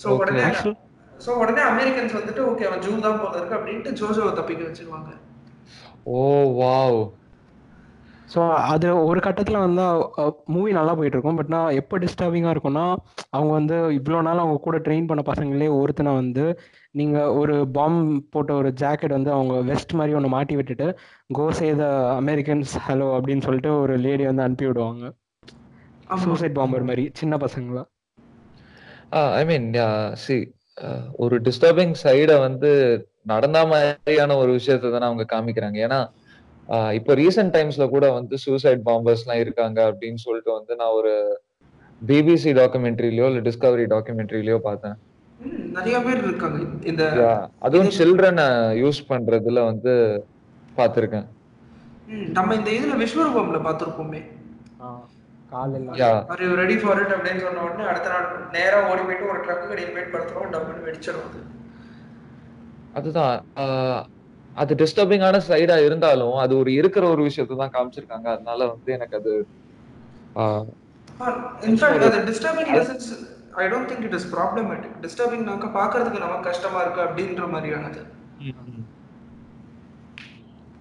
[0.01, 0.05] ஸோ.
[0.19, 0.43] உடனே
[1.13, 5.09] ஸோ உடனே அமெரிக்கன்ஸ் வந்துட்டு ஓகே அவன் ஜூ தான் போல இருக்கு அப்படின்ட்டு ஜோஜோவை தப்பிக்க வச்சிருவாங்க.
[6.13, 6.19] ஓ
[6.59, 6.99] வாவ்
[8.33, 8.39] ஸோ
[8.71, 9.83] அது ஒரு கட்டத்தில் வந்து
[10.55, 12.83] மூவி நல்லா போயிட்டு இருக்கும் பட் நான் எப்போ டிஸ்டர்பிங்காக இருக்கும்னா
[13.35, 16.45] அவங்க வந்து இவ்வளோ நாள் அவங்க கூட ட்ரெயின் பண்ண பசங்களே ஒருத்தனை வந்து
[16.99, 17.97] நீங்கள் ஒரு பாம்
[18.33, 20.87] போட்ட ஒரு ஜாக்கெட் வந்து அவங்க வெஸ்ட் மாதிரி ஒன்று மாட்டி விட்டுட்டு
[21.37, 21.87] கோ சே த
[22.21, 25.05] அமெரிக்கன்ஸ் ஹலோ அப்படின்னு சொல்லிட்டு ஒரு லேடி வந்து அனுப்பி விடுவாங்க.
[26.23, 27.79] சூசைட் பாம்பர் மாதிரி சின்ன பசங்கள.
[29.39, 29.67] ஐ மீன்
[30.25, 30.37] சி
[31.23, 32.71] ஒரு டிஸ்டர்பிங் சைட வந்து
[33.31, 35.77] நடந்த மாதிரியான ஒரு விஷயத்தை தானே அவங்க காமிக்கிறாங்க.
[35.87, 35.99] ஏன்னா
[36.97, 41.13] இப்போ ரீசெண்ட் டைம்ஸ்ல கூட வந்து சூசைட் பாம்பர்ஸ் எல்லாம் இருக்காங்க அப்படின்னு சொல்லிட்டு வந்து நான் ஒரு
[42.01, 44.97] பிபிசி டாக்குமெண்ட்ரிலயோ இல்ல டிஸ்கவரி டாக்குமெண்ட்ரிலயோ பார்த்தேன்.
[45.75, 46.59] நிறைய பேர் இருக்காங்க.
[46.83, 47.03] இந்த
[47.59, 48.45] அதுவும் சில்ட்ரனை
[48.81, 49.93] யூஸ் பண்றதுல வந்து
[50.77, 51.27] பார்த்திருக்கேன்.
[52.09, 54.21] ம், நம்ம இந்த இதுல விஸ்வரூபம்ல பார்த்திருப்போமே.
[55.51, 55.87] காலையில்.
[55.99, 56.09] Yeah.
[56.31, 59.69] Are you ready for it அப்படின்னு சொன்ன உடனே அடுத்த நாள் நேரா ஓடி போயிட்டு ஒரு ட்ரக்கு
[59.69, 61.39] கடையில் போயிட்டு படுத்துறோம் டப்புன்னு வெடிச்சிடும் அது.
[62.93, 63.33] அதுதான்
[64.55, 68.27] அது டிஸ்டர்பிங்கான சைடா இருந்தாலும் அது ஒரு இருக்கிற ஒரு விஷயத்தை தான் காமிச்சிருக்காங்க.
[68.35, 69.33] அதனால வந்து எனக்கு அது
[70.35, 70.67] ஆஹ்
[71.67, 73.09] இன்ஃபேக்ட் அது disturbing sense
[73.59, 78.01] I don't think it is problematic டிஸ்டர்பிங்னாக்க பார்க்கறதுக்கு நமக்கு கஷ்டமா இருக்கு அப்படின்ற மாதிரியானது.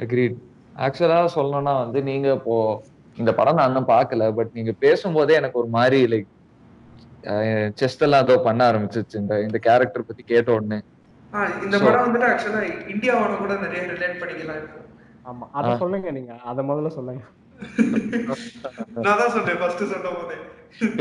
[0.00, 0.36] அக்ரீட்
[0.76, 2.56] ஆக்சுவலா சொல்லணும்னா வந்து நீங்க இப்போ
[3.16, 6.28] இந்த படம் நான் இன்னும் பார்க்கல பட் நீங்க பேசும்போதே எனக்கு ஒரு மாதிரி லைக்
[7.78, 10.78] செஸ்ட் எல்லாம் ஏதோ பண்ண ஆரம்பிச்சிச்சு இந்த இந்த கேரக்டர் பத்தி கேட்ட உடனே.
[11.64, 12.60] இந்த படம் வந்துட்டு ஆக்சுவலா
[12.92, 14.84] இந்தியாவோட கூட நிறைய ரிலேட் பண்ணிக்கலாம் இருக்கும்
[15.24, 16.34] ஆமா அத சொல்லுங்க நீங்க.
[16.50, 17.22] அத முதல்ல சொல்லுங்க.
[18.98, 20.36] நான் தான் சொன்னேன் ஃபர்ஸ்ட் சொன்ன போதே.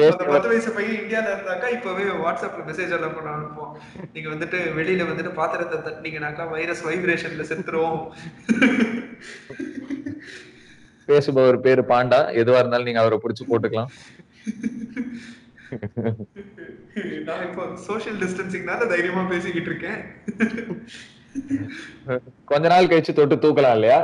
[0.05, 3.73] அந்த பத்து வயசு பையன் இந்தியால இருந்தாக்கா இப்பவே வாட்ஸ்அப்ல மெசேஜ் எல்லாம் பண்ண அனுப்புவோம்
[4.13, 7.99] நீங்க வந்துட்டு வெளியில வந்துட்டு பாத்திரத்தை தட்டினீங்கனாக்கா வைரஸ் வைப்ரேஷன்ல செத்துருவோம்
[11.09, 12.21] பேசுபவர் பேரு பாண்டா.
[12.41, 13.91] எதுவா இருந்தாலும் நீங்க அவரை புடிச்சு போட்டுக்கலாம்.
[17.27, 19.99] நான் இப்போ சோஷியல் டிஸ்டன்சிங்னால தைரியமா பேசிக்கிட்டு இருக்கேன்.
[22.49, 23.99] கொஞ்ச நாள் கழிச்சு தொட்டு தூக்கலாம் இல்லையா?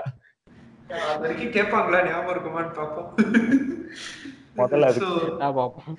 [1.04, 1.99] அது வரைக்கும் கேட்பாங்களா?
[2.08, 3.10] ஞாபகம் இருக்குமான்னு பார்ப்போம்.
[4.60, 4.88] முதல்ல
[5.56, 5.97] பார்ப்போம்?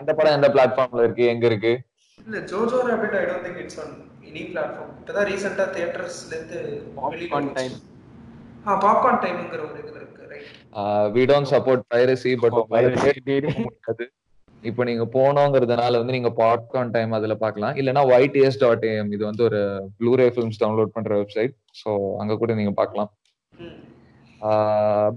[0.00, 1.24] இந்த படம் எந்த பிளாட்ஃபார்ம்ல இருக்கு?
[1.32, 1.72] எங்க இருக்கு?
[2.18, 3.94] இல்ல Jojo Rabbit I don't think it's on
[4.28, 6.58] any platform இப்பதான் ரீசெண்டா தியேட்டர்ஸ்ல இருந்து
[6.98, 7.74] Popcorn time.
[8.66, 10.48] ஆ பாப்கார்ன் டைம்ங்கிற ஒரு இதுல இருக்கு right
[11.14, 14.04] we don't support piracy but முடியாது.
[14.62, 19.44] இப்போ நீங்க போனோங்கிறதுனால வந்து நீங்க பாப்கார்ன் டைம் அதுல பார்க்கலாம் இல்லனா ஒயிட் டாட் ஏஎம் இது வந்து
[19.44, 23.10] ஒரு ப்ளூரே ஃபிலிம்ஸ் டவுன்லோட் பண்ற வெப்சைட் ஸோ அங்க கூட நீங்க பார்க்கலாம்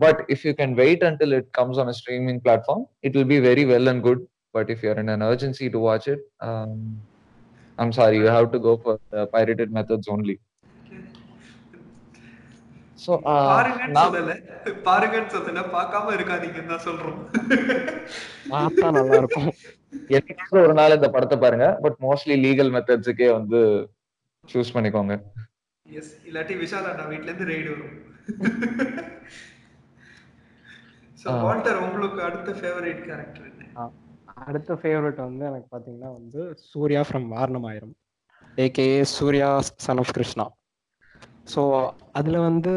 [0.04, 3.40] but if you can wait until it comes on a streaming platform it will be
[3.40, 7.02] very well and good but if you're in an urgency to watch it um,
[7.78, 9.26] i'm sorry you have to go for the
[13.50, 14.34] பாருங்கன்னு சொல்லல.
[14.88, 17.18] பாருங்கன்னு சொல்லல பார்க்காம இருக்காதீங்கன்னு தான் சொல்றோம்.
[18.54, 19.50] பார்த்தா நல்லா இருக்கும்
[20.18, 21.68] என்னைக்காவது ஒரு நாள் இந்த படத்தை பாருங்க.
[21.84, 23.60] பட் மோஸ்ட்லி லீகல் மெத்தட்ஸுக்கே வந்து
[24.46, 25.14] சூஸ் பண்ணிக்கோங்க.
[25.86, 27.96] எஸ் இல்லாட்டி விஷால் அண்ணா வீட்ல இருந்து ரெய்டு வரும்.
[31.24, 31.30] சோ.
[31.46, 33.86] வால்டர் உங்களுக்கு அடுத்த ஃபேவரட் கேரக்டர் என்ன?
[34.46, 37.94] அடுத்த ஃபேவரட் வந்து எனக்கு பாத்தீங்கன்னா வந்து Suriya from Vaaranam Aayiram
[38.58, 39.50] AK Suriya
[39.86, 40.46] son of Krishna.
[41.46, 41.62] So
[42.12, 42.72] அதில் வந்து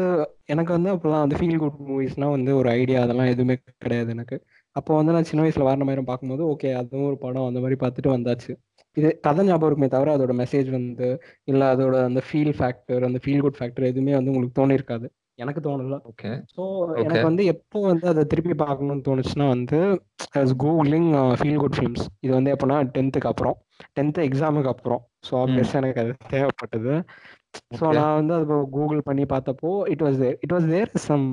[0.53, 4.37] எனக்கு வந்து அப்போலாம் வந்து ஃபீல் குட் மூவிஸ்னால் வந்து ஒரு ஐடியா அதெல்லாம் எதுவுமே கிடையாது எனக்கு.
[4.75, 8.51] அப்போ வந்து நான் சின்ன வயசில் வாரணமாயிரம் பார்க்கும்போது ஓகே அதுவும் ஒரு படம் அந்த மாதிரி பார்த்துட்டு வந்தாச்சு.
[8.97, 11.07] இது கதை ஞாபகம் இருக்குமே தவிர அதோட மெசேஜ் வந்து
[11.43, 15.07] இல்லை அதோட அந்த ஃபீல் ஃபேக்டர் அந்த ஃபீல் குட் ஃபேக்டர் எதுவுமே வந்து உங்களுக்கு தோணிருக்காது.
[15.39, 15.97] எனக்கு தோணல.
[16.11, 16.61] ஓகே ஸோ
[17.03, 19.77] எனக்கு வந்து எப்போ வந்து அதை திருப்பி பார்க்கணும்னு தோணுச்சுன்னா வந்து
[20.63, 21.09] கூகுளிங்
[21.41, 23.55] ஃபீல் குட் ஃபிலிம்ஸ் இது வந்து எப்போனா டென்த்துக்கு அப்புறம்.
[23.97, 25.01] டென்த்து எக்ஸாமுக்கு அப்புறம்.
[25.27, 26.93] ஸோ ஆப்வியஸாக எனக்கு அது தேவைப்பட்டது.
[27.79, 27.85] ஸோ.
[27.97, 31.25] நான் வந்து அது கூகுள் பண்ணி பார்த்தப்போ it was there it was there some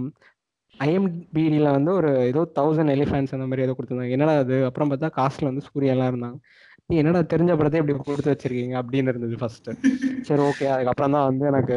[0.74, 4.16] ஐஎம்பிடியில் வந்து ஒரு ஏதோ தௌசண்ட் எலிஃபென்ட்ஸ் அந்த மாதிரி ஏதோ கொடுத்துருந்தாங்க.
[4.16, 4.56] என்னடா அது?
[4.64, 6.38] அப்புறம் பார்த்தா காஸ்ட்ல வந்து சூர்யாலாம் இருந்தாங்க.
[6.90, 8.74] நீ என்னடா தெரிஞ்ச படத்தை இப்படி கொடுத்து வச்சிருக்கீங்க?
[8.82, 9.68] அப்படின்னு இருந்தது ஃபர்ஸ்ட்
[10.28, 11.76] சரி ஓகே அதுக்கப்புறம் தான் வந்து எனக்கு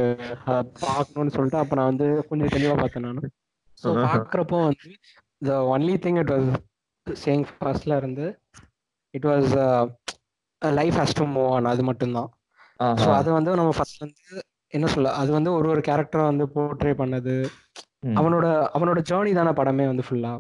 [0.84, 3.22] பார்க்கணும்னு சொல்லிட்டு அப்போ நான் வந்து கொஞ்சம் தெளிவாக பார்த்தேன் நான்.
[3.82, 3.88] ஸோ.
[4.06, 4.90] பார்க்குறப்போ வந்து
[5.42, 6.50] the only thing it was
[7.08, 8.26] change ஃபர்ஸ்ட்ல இருந்து
[9.14, 9.54] it was
[10.62, 12.30] life has to move on அது மட்டும்தான்.
[13.02, 16.94] ஸோ அது வந்து நம்ம ஃபர்ஸ்ட் வந்து என்ன சொல்ல அது வந்து ஒரு ஒரு கேரக்டரை வந்து போர்ட்ரே
[17.00, 17.36] பண்ணது.
[18.20, 20.34] அவனோட அவனோட ஜேர்னி தானே படமே வந்து ஃபுல்லா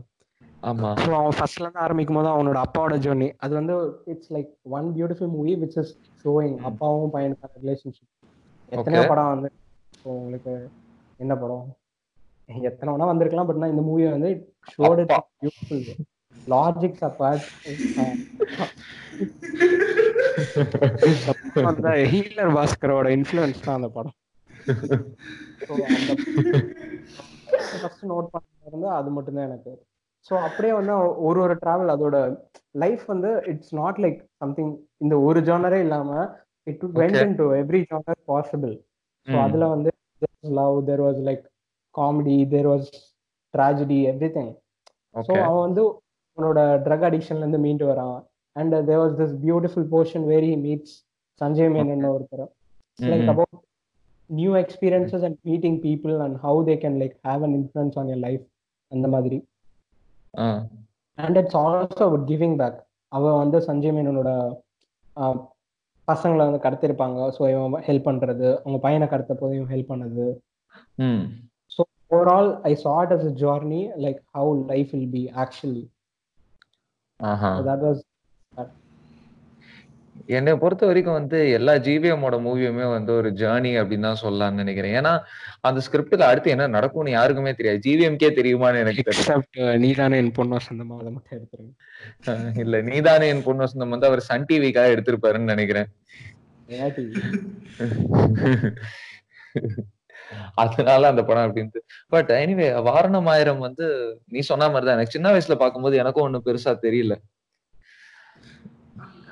[0.63, 0.89] ஆமா.
[1.01, 3.75] ஸோ அவன் ஃபர்ஸ்ட்ல இருந்து ஆரம்பிக்கும் போது அவனோட அப்பாவோட ஜேர்னி அது வந்து
[4.13, 5.91] it's like one beautiful movie which is
[6.25, 6.55] showing.
[6.69, 8.09] அப்பாவும் பையனுக்கான ரிலேஷன்ஷிப்
[8.71, 9.03] எத்தனையோ.
[9.11, 9.49] படம் வந்து
[10.13, 10.53] உங்களுக்கு
[11.19, 11.65] என்ன படம்?
[12.67, 14.31] எத்தனை வேணா வந்திருக்கலாம் பட் நான் இந்த மூவி வந்து
[14.73, 15.03] ஷோடு.
[15.41, 15.83] பியூட்டிஃபுல்
[16.47, 17.45] லாஜிக்ஸ் அப்பார்ட்
[21.69, 24.15] அந்த ஹீலர் பாஸ்கரோட இன்ஃப்ளூயன்ஸ் தான் அந்த படம்.
[27.73, 29.71] ஃபர்ஸ்ட் நோட் பண்ணது அது மட்டும்தான் எனக்கு.
[30.25, 30.93] ஸோ அப்படியே வந்து
[31.27, 32.17] ஒரு ஒரு டிராவல் அதோட
[32.75, 34.73] லைஃப் வந்து இட்ஸ் நாட் லைக் சம்திங்
[35.03, 36.09] இந்த ஒரு ஜானரே இல்லாம
[36.67, 37.19] it went.
[37.39, 38.73] Into every genre possible
[39.27, 39.37] so.
[39.45, 39.89] அதுல வந்து
[40.59, 41.45] love there was like
[41.95, 42.89] comedy there was
[43.53, 43.99] tragedy
[44.35, 44.51] everything
[45.19, 45.83] so அவன் வந்து
[46.37, 48.17] அவனோட ட்ரக் அடிக்ஷன்ல இருந்து மீண்டு வரான்.
[48.59, 50.95] And there was this beautiful portion very meets
[51.41, 52.45] Sanjay Menon ஒருத்தர்
[53.11, 53.29] like.
[53.33, 53.59] About
[54.29, 58.23] new experiences and meeting people and how they can like have an influence on your
[58.27, 58.43] life
[58.91, 59.39] அந்த மாதிரி
[61.17, 62.79] and it's also about giving back
[63.11, 64.31] அவன் வந்து சஞ்சய் மேனனோட
[66.07, 67.17] பசங்களை வந்து கடத்திருப்பாங்க.
[67.35, 70.25] So இவன் help பண்றது அவங்க பையனை கடத்த போது இவன் ஹெல்ப் பண்ணது.
[71.75, 71.81] So
[72.15, 75.83] overall I thought as a journey like how life will be actually
[77.69, 78.01] that was
[80.37, 84.95] என்னை பொறுத்த வரைக்கும் வந்து எல்லா ஜிவிஎம்மோட மூவியுமே வந்து ஒரு ஜேர்னி அப்படின்னு தான் சொல்லலாம்னு நினைக்கிறேன்.
[84.99, 85.13] ஏன்னா
[85.67, 87.79] அந்த ஸ்கிரிப்டுக்கு அடுத்து என்ன நடக்கும்னு யாருக்குமே தெரியாது.
[87.85, 91.73] ஜிவிஎம்கே தெரியுமான்னு எனக்கு நீதானே என் பொண்ணு வசந்தமா அதை மட்டும் எடுத்துருங்க.
[92.63, 95.89] இல்ல நீதானே என் பொண்ணு வசந்தம் வந்து அவர் சன் டிவிக்காக எடுத்திருப்பாருன்னு நினைக்கிறேன்.
[100.61, 101.79] அதனால அந்த படம் அப்படின்ட்டு.
[102.13, 103.85] பட் எனிவே வாரணம் ஆயிரம் வந்து
[104.33, 107.15] நீ சொன்ன மாதிரி தான் எனக்கு சின்ன வயசுல பார்க்கும்போது எனக்கும் ஒண்ணும் பெருசா தெரியல.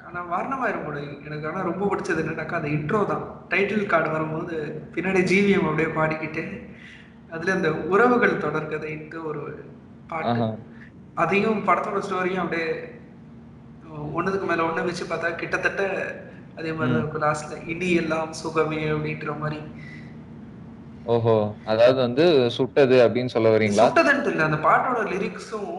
[0.07, 3.23] ஆனா வாரணமாயிரம் கூட எனக்கு ஆனா ரொம்ப பிடிச்சது என்னன்னாக்கா அந்த இன்ட்ரோ தான்.
[3.51, 4.55] டைட்டில் கார்டு வரும்போது
[4.93, 6.43] பின்னாடி ஜிவிஎம் அப்படியே பாடிக்கிட்டு
[7.31, 9.41] அதுல அந்த உறவுகள் தொடர்கதைன்ட்டு ஒரு
[10.09, 10.45] பாட்டு.
[11.17, 12.69] அதையும் படத்தோட ஸ்டோரியும் அப்படியே
[14.17, 15.81] ஒண்ணுக்கு மேல ஒண்ணு வச்சு பார்த்தா கிட்டத்தட்ட
[16.57, 17.23] அதே மாதிரி இருக்கும்.
[17.23, 19.59] லாஸ்ட்ல இனி எல்லாம் சுகமே அப்படின்ற மாதிரி.
[21.07, 21.35] ஓஹோ.
[21.71, 22.23] அதாவது வந்து
[22.55, 23.85] சுட்டது அப்படின்னு சொல்ல வரீங்களா?
[23.85, 24.43] சுட்டதுன்ட்டு இல்ல.
[24.43, 25.73] அந்த பாட்டோட லிரிக்ஸும்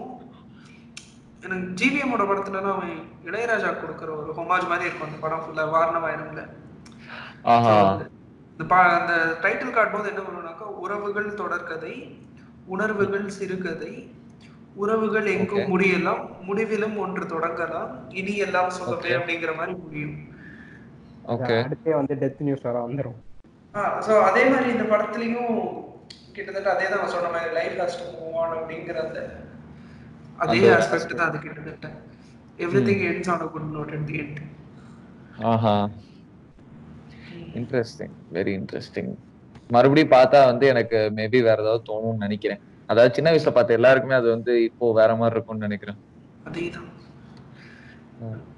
[1.48, 2.94] எனக்கு ஜிவிஎம்மோட படத்துலலாம் அவன்
[3.28, 5.08] இளையராஜா கொடுக்குற ஒரு ஹொமாஜ் மாதிரி இருக்கும்.
[5.08, 6.42] அந்த படம் ஃபுல்லா வாரணவாயனம்ல.
[7.46, 7.74] ஆஹா.
[8.52, 11.94] இந்த பா அந்த டைட்டில் கார்டு போது என்ன பண்ணுனாக்கா உறவுகள் தொடர்கதை
[12.68, 13.92] உணர்வுகள் சிறுகதை
[14.76, 15.68] உறவுகள் எங்கும்.
[15.70, 19.14] முடியலாம் முடிவிலும் ஒன்று தொடங்கலாம் இனி எல்லாம் சொல்லவே Okay.
[19.18, 20.16] அப்படிங்கிற மாதிரி முடியும்.
[21.34, 21.54] ஓகே.
[21.62, 23.18] அடுத்தே வந்து டெத் நியூஸ் வர வந்துரும்.
[24.06, 25.56] ஸோ அதே மாதிரி இந்த படத்துலயும்
[26.34, 29.20] கிட்டத்தட்ட அதே தான் சொன்ன மாதிரி life has to move on அப்படிங்கிற அந்த
[30.38, 31.88] அதே ஆஸ்பெக்ட் தான் அது கிட்டத்தட்ட.
[32.88, 34.40] Everything ends on a good note at the end
[35.52, 35.74] Aha.
[37.58, 39.10] Interesting very interesting
[39.70, 42.60] மறுபடியும் பார்த்தா வந்து எனக்கு மேபி வேற ஏதாவது தோணும்னு நினைக்கிறேன்.
[42.88, 45.98] அதாவது சின்ன வயசுல பார்த்த எல்லாருக்குமே அது வந்து இப்போ வேற மாதிரி இருக்கும்னு நினைக்கிறேன்.
[46.48, 46.86] அதே தான்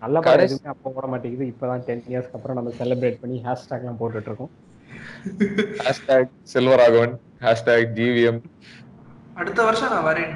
[0.02, 1.46] நல்ல படம் எதுவுமே அப்போ போட மாட்டேங்குது.
[1.52, 4.52] இப்பதான் டென் இயர்ஸ்க்கு அப்புறம் நம்ம செலிப்ரேட் பண்ணி ஹேஷ்டேக்லாம் போட்டுட்டு இருக்கோம்
[5.82, 7.14] ஹேஷ்டாக் செல்வராகவன்.
[7.44, 8.40] ஹேஷ்டாக் ஜிவிஎம்
[9.40, 10.32] அடுத்த வருஷம் நான் வரேன்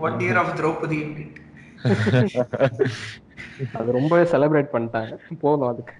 [0.00, 1.44] ஒன் இயர் ஆஃப் திரௌபதி அப்படின்ட்டு
[3.74, 5.12] அது ரொம்பவே செலிப்ரேட் பண்ணிட்டாங்க.
[5.40, 5.94] போதும் அதுக்கு.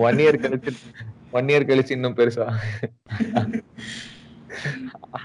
[0.00, 0.72] ஒன் இயர் கழிச்சு
[1.32, 2.46] ஒன் இயர் கழிச்சு இன்னும் பெருசா.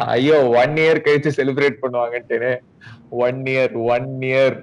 [0.07, 2.51] ஐயோ ஒன் இயர் கழிச்சு celebrate பண்ணுவாங்கன்ட்டு
[3.21, 4.57] one year one year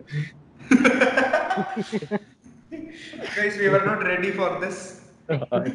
[3.32, 4.78] guys we were not ready for this.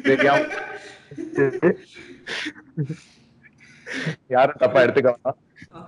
[0.04, 0.40] தெரியாம.
[4.30, 5.38] யாரும் தப்பா எடுத்துக்க வேணாம்
[5.72, 5.86] அஹ்,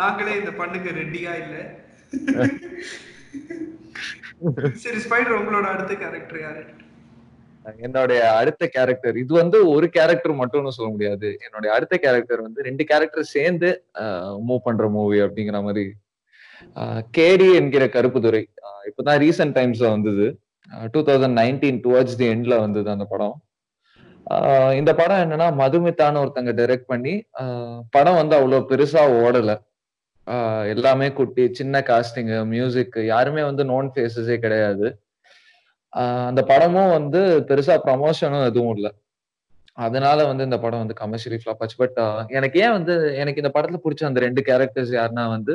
[0.00, 1.56] நாங்களே இந்த பண்ணுக்கு ரெடியா இல்ல.
[4.84, 6.62] சரி ஸ்பைடர் உங்களோட அடுத்த கேரக்டர் யாரு?
[7.86, 11.28] என்னுடைய அடுத்த கேரக்டர் இது வந்து ஒரு கேரக்டர் மட்டும்னு சொல்ல முடியாது.
[11.46, 13.68] என்னுடைய அடுத்த கேரக்டர் வந்து ரெண்டு கேரக்டர் சேர்ந்து
[14.48, 15.84] மூவ் பண்ற மூவி அப்படிங்கிற மாதிரி.
[17.18, 18.42] கேடி என்கிற கருப்புதுரை.
[18.88, 20.26] இப்பதான் ரீசெண்ட் டைம்ஸ்ல வந்தது.
[20.92, 23.36] Two thousand nineteen towards the எண்ட்ல வந்தது அந்த படம்.
[24.78, 27.14] இந்த படம் என்னன்னா மதுமித்தான்னு ஒருத்தங்க டைரக்ட் பண்ணி
[27.94, 29.52] படம் வந்து அவ்வளவு பெருசா ஓடல.
[30.72, 34.88] எல்லாமே குட்டி சின்ன காஸ்டிங் மியூசிக் யாருமே வந்து நோன் ஃபேஸஸே கிடையாது.
[36.28, 38.92] அந்த படமும் வந்து பெருசா ப்ரமோஷனும் எதுவும் இல்லை.
[39.78, 41.76] அதனால வந்து இந்த படம் வந்து கமர்ஷியலி ஃபிளாப் ஆச்சு.
[41.82, 41.98] பட்
[42.38, 45.54] எனக்கு ஏன் வந்து எனக்கு இந்த படத்துல பிடிச்ச அந்த ரெண்டு கேரக்டர்ஸ் யாருன்னா வந்து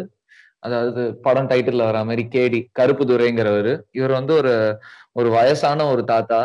[0.65, 4.53] அதாவது படம் டைட்டில் வர மாதிரி கேடி கருப்பு துரைங்கிறவர் இவர் வந்து ஒரு
[5.19, 6.39] ஒரு வயசான ஒரு தாத்தா.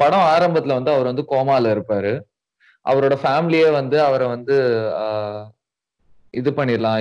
[0.00, 2.12] படம் ஆரம்பத்துல வந்து அவர் வந்து கோமால இருப்பாரு.
[2.86, 4.56] அவரோட ஃபேமிலியே வந்து அவரை வந்து
[6.34, 7.00] இது பண்ணிடலாம்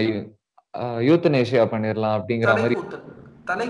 [1.09, 2.75] யூத்தனேஷியா பண்ணிடலாம் அப்படிங்கிற மாதிரி.
[3.51, 3.67] தலை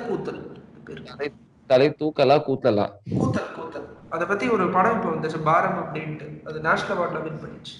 [1.69, 2.85] தலை தூக்கலா கூத்தலா?
[3.19, 3.85] கூத்தல் கூத்தல்.
[4.15, 6.27] அதை பத்தி ஒரு படம் இப்போ வந்துச்சு பாரம் அப்படின்ட்டு.
[6.47, 7.75] அது நேஷனல் அவார்ட்ல வின் பண்ணிச்சு.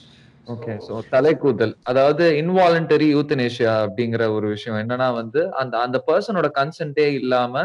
[0.47, 4.78] ஓகே சோ தலைக்கூத்தல் அதாவது இன்வாலண்டரி யூத்தனேஷியா அப்படிங்கிற ஒரு விஷயம்.
[4.84, 7.64] என்னன்னா வந்து அந்த அந்த பர்சனோட கன்சென்ட்டே இல்லாம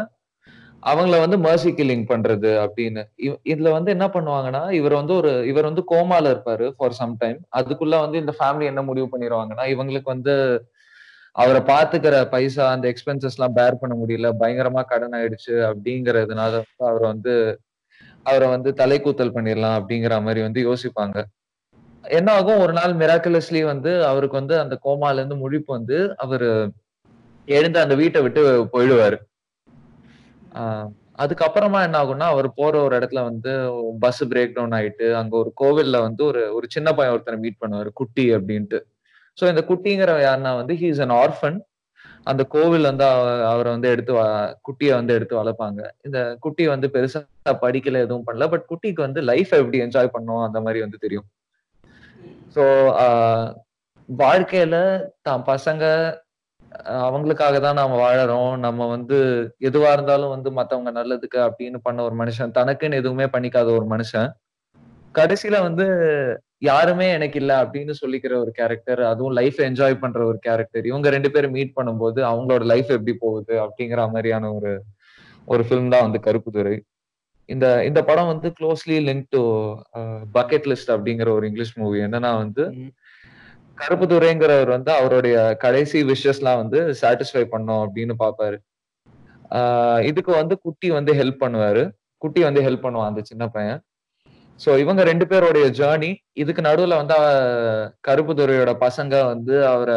[0.84, 3.02] அவங்கள வந்து மர்சி கில்லிங் பண்றது அப்படின்னு.
[3.16, 7.38] இவ்- இதுல வந்து என்ன பண்ணுவாங்கன்னா இவர் வந்து ஒரு இவர் வந்து கோமால இருப்பாரு ஃபார் சம் டைம்
[7.56, 10.64] அதுக்குள்ள வந்து இந்த ஃபேமிலி என்ன முடிவு பண்ணிடுவாங்கன்னா இவங்களுக்கு வந்து
[11.32, 17.08] அவரை பாத்துக்கிற பைசா அந்த எக்ஸ்பென்சஸ் எல்லாம் பேர் பண்ண முடியல பயங்கரமா கடன் ஆயிடுச்சு அப்படிங்கறதுனால வந்து அவரை
[17.08, 17.60] வந்து
[18.22, 21.22] அவரை வந்து தலைக்கூத்தல் பண்ணிடலாம் அப்படிங்கிற மாதிரி வந்து யோசிப்பாங்க.
[22.02, 22.58] என்ன ஆகும்?
[22.58, 26.72] ஒரு நாள் மிராக்குலஸ்லி வந்து அவருக்கு வந்து அந்த கோமால இருந்து முழிப்பு வந்து அவரு
[27.46, 29.18] எழுந்து அந்த வீட்டை விட்டு போயிடுவாரு.
[31.18, 33.50] அதுக்கப்புறமா என்ன ஆகும்னா அவர் போற ஒரு இடத்துல வந்து
[33.98, 37.90] பஸ் பிரேக் டவுன் ஆயிட்டு அங்க ஒரு கோவில்ல வந்து ஒரு ஒரு சின்ன பையன் ஒருத்தரை மீட் பண்ணுவாரு
[37.92, 38.78] குட்டி அப்படின்ட்டு.
[39.38, 41.58] சோ இந்த குட்டிங்கிற யாருன்னா வந்து ஹீஸ் அன் ஆர்ஃபன்
[42.24, 43.04] அந்த கோவில் வந்து
[43.44, 45.80] அவரை வந்து எடுத்து வ- குட்டியை வந்து எடுத்து வளர்ப்பாங்க.
[46.02, 47.20] இந்த குட்டி வந்து பெருசா
[47.60, 51.26] படிக்கல எதுவும் பண்ணல பட் குட்டிக்கு வந்து லைஃப் எப்படி என்ஜாய் பண்ணும் அந்த மாதிரி வந்து தெரியும்.
[52.56, 52.64] ஸோ
[54.08, 54.76] வாழ்க்கையில
[55.22, 55.84] தான் பசங்க
[57.04, 58.56] அவங்களுக்காக தான் நாம வாழறோம்.
[58.56, 59.16] நம்ம வந்து
[59.60, 64.28] எதுவா இருந்தாலும் வந்து மத்தவங்க நல்லதுக்கு அப்படின்னு பண்ண ஒரு மனுஷன் தனக்குன்னு எதுவுமே பண்ணிக்காத ஒரு மனுஷன்.
[65.14, 65.86] கடைசியில வந்து
[66.58, 71.30] யாருமே எனக்கு இல்ல அப்படின்னு சொல்லிக்கிற ஒரு கேரக்டர் அதுவும் லைஃப் என்ஜாய் பண்ற ஒரு கேரக்டர் இவங்க ரெண்டு
[71.30, 74.72] பேரும் மீட் பண்ணும்போது அவங்களோட லைஃப் எப்படி போகுது அப்படிங்கிற மாதிரியான ஒரு
[75.48, 76.74] ஒரு ஃபிலிம் தான் வந்து கருப்புதுரை
[77.48, 79.42] இந்த இந்த படம் வந்து closely link to
[80.34, 82.64] bucket list அப்படிங்கிற ஒரு இங்கிலீஷ் மூவி என்னன்னா வந்து
[83.78, 88.56] கருப்புதுரைங்கிறவர் வந்து அவருடைய கடைசி விஷஸ்லாம் வந்து சாட்டிஸ்ஃபை பண்ணும் அப்படின்னு பாப்பாரு.
[90.02, 91.82] இதுக்கு வந்து குட்டி வந்து ஹெல்ப் பண்ணுவாரு.
[92.22, 93.80] குட்டி வந்து ஹெல்ப் பண்ணுவான் அந்த சின்ன பையன்.
[94.60, 97.16] சோ இவங்க ரெண்டு பேருடைய ஜேர்னி இதுக்கு நடுவுல வந்து
[98.08, 99.96] கருப்புதுரையோட பசங்க வந்து அவரை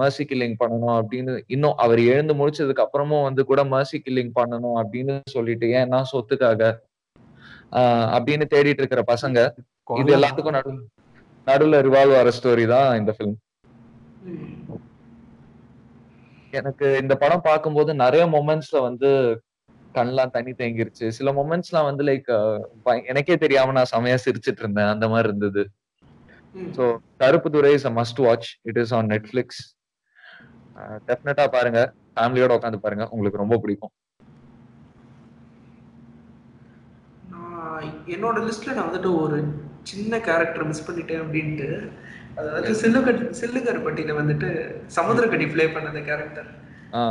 [0.00, 5.16] மர்சி கில்லிங் பண்ணணும் அப்படின்னு இன்னும் அவர் எழுந்து முடிச்சதுக்கு அப்புறமும் வந்து கூட மர்சி கில்லிங் பண்ணணும் அப்படின்னு
[5.30, 6.70] சொல்லிட்டு ஏன்னா சொத்துக்காக
[7.72, 9.38] ஆஹ் அப்படின்னு தேடிட்டு இருக்கிற பசங்க
[9.96, 10.72] இது எல்லாத்துக்கும் நடு
[11.46, 13.38] நடுவுல ரிவால்வ் ஆற ஸ்டோரி தான் இந்த ஃபிலிம்
[16.58, 19.10] எனக்கு இந்த படம் பார்க்கும்போது நிறைய மொமெண்ட்ஸ்ல வந்து
[19.96, 21.06] கண்லாம் தண்ணி தேங்கிருச்சு.
[21.16, 22.28] சில மொமெண்ட்ஸ்லாம் வந்து லைக்
[23.12, 24.90] எனக்கே தெரியாம நான் செமையா சிரிச்சிட்டு இருந்தேன்.
[24.94, 25.62] அந்த மாதிரி இருந்தது.
[26.54, 26.84] So so
[27.22, 29.60] Karuppudurai is a must watch it is on Netflix
[31.08, 31.80] டெஃபினட்டா பாருங்க.
[32.14, 33.04] ஃபேமிலியோட உட்காந்து பாருங்க.
[33.14, 33.92] உங்களுக்கு ரொம்ப பிடிக்கும்.
[38.14, 39.38] என்னோட லிஸ்ட்ல நான் வந்துட்டு ஒரு
[39.86, 41.68] சின்ன கேரக்டர் மிஸ் பண்ணிட்டேன் அப்படின்ட்டு
[42.36, 44.48] அது வந்துட்டு சில்லுகட் சில்லுகருப்பட்டியில வந்துட்டு
[44.94, 46.48] சமுத்திரக்கடி ப்ளே பண்ண அந்த கேரக்டர்
[46.94, 47.04] ஆ.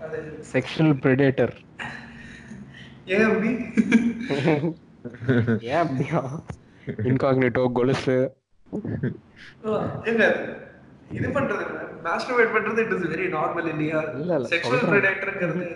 [0.00, 0.18] அது
[0.52, 1.54] செக்ஷுவல் ப்ரெடேட்டர்
[3.08, 3.50] ஏன் அப்படி?
[5.68, 6.20] ஏன் அப்படியா
[7.04, 8.16] இன்காக்னிட்டோ கொலுசு.
[11.10, 11.64] இது பண்றது
[12.04, 14.00] மாஸ்டர்பேட் பண்றது இட் இஸ் வெரி நார்மல் இல்லையா?
[14.14, 14.84] இல்ல, இல்ல, செக்ஷுவல்.
[14.90, 15.66] ப்ரெடேட்டர்ங்கிறது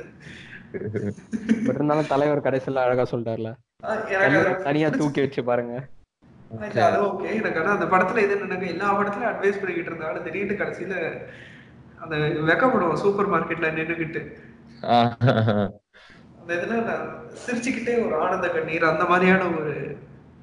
[0.72, 3.50] பட் இருந்தாலும் தலைவர் கடைசியில் அழகா சொல்லிட்டார்ல.
[4.08, 5.74] எனக்கு தனியா தூக்கி வச்சு பாருங்க.
[6.82, 10.94] அது ஓகே எனக்கு ஆனா அந்த படத்துல இது என்னங்க எல்லா படத்துலயும் அட்வைஸ் பண்ணிக்கிட்டு இருந்தாலும் திடீர்னு கடைசியில
[11.98, 12.16] அந்த
[12.48, 14.22] வெக்கப்படுவோம் சூப்பர் மார்க்கெட்ல நின்னுகிட்டு.
[14.84, 15.16] ஆ.
[16.40, 16.94] அந்த இதுல
[17.46, 19.96] சிரிச்சுக்கிட்டே ஒரு ஆனந்த கண்ணீர் அந்த மாதிரியான ஒரு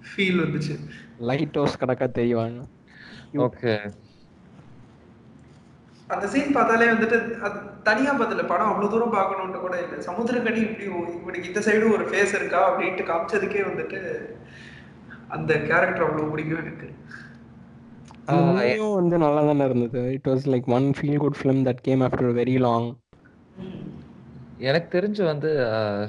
[0.07, 0.75] ஃபீல் வந்துச்சு.
[1.17, 2.59] லைட் ஹவுஸ் கணக்கா தெரியவாங்க.
[3.37, 3.73] ஓகே
[6.07, 9.97] அந்த சீன் பார்த்தாலே வந்துட்டு அது தனியா பதில படம் அவ்வளவு தூரம் பார்க்கணும்னு கூட இல்லை.
[10.07, 10.85] சமுத்திரக்கனி இப்படி
[11.15, 13.99] இவனுக்கு இந்த சைடு ஒரு ஃபேஸ் இருக்கா அப்படின்ட்டு காமிச்சதுக்கே வந்துட்டு
[15.29, 16.87] அந்த கேரக்டர் அவ்வளவு பிடிக்கும் எனக்கு.
[18.95, 22.55] வந்து நல்லா தானே இருந்தது it was like one feel good film that came after very
[22.63, 22.87] long
[24.61, 25.49] எனக்கு தெரிஞ்சு வந்து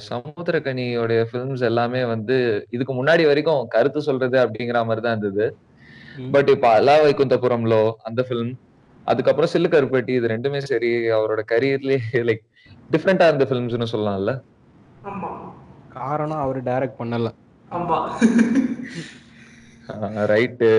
[0.08, 2.36] சமுத்திரக்கனியோடைய ஃபிலிம்ஸ் எல்லாமே வந்து
[2.70, 5.46] இதுக்கு முன்னாடி வரைக்கும் கருத்து சொல்றது அப்படிங்கிற மாதிரி தான் இருந்தது
[6.34, 8.52] பட் இப்ப அலா வைகுந்தபுரம்லோ அந்த ஃபிலிம்
[9.08, 12.44] அதுக்கப்புறம் சில்லு கருப்பட்டி இது ரெண்டுமே சரி அவரோட கரியர்லயே லைக்
[12.92, 14.32] டிஃப்ரெண்டா இருந்த ஃபிலிம்ஸ்னு சொல்லலாம்ல.
[15.04, 15.30] ஆமா.
[15.88, 17.28] காரணம் அவர் டைரக்ட் பண்ணல.
[17.70, 17.98] ஆமா.
[20.32, 20.70] ரைட்டு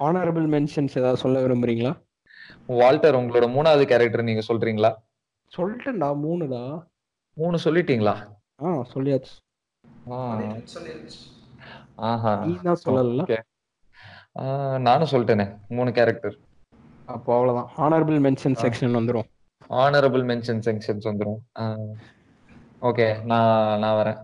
[0.00, 1.92] ஆனரபிள் மென்ஷன்ஸ் ஏதாவது சொல்ல விரும்புறீங்களா?
[2.78, 4.90] வால்டர் உங்களோட மூணாவது கேரக்டர் நீங்க சொல்றீங்களா?
[5.52, 6.62] சொல்லிட்டேன்டா மூணுடா.
[7.36, 8.14] மூணு சொல்லிட்டீங்களா?
[8.64, 9.34] ஆ சொல்லியாச்சு.
[12.10, 12.32] ஆஹா.
[12.46, 13.24] நீ தான் சொல்லல
[14.86, 16.36] நானும் சொல்லிட்டேனே மூணு கேரக்டர்
[17.14, 17.68] அப்போ அவ்வளவுதான்.
[17.84, 19.26] ஆனரபிள் மென்ஷன் செக்ஷன் வந்துரும்.
[19.84, 21.40] ஆனரபிள் மென்ஷன் செக்ஷன்ஸ் வந்துரும்.
[22.88, 24.18] ஓகே நான் நான் வரேன்.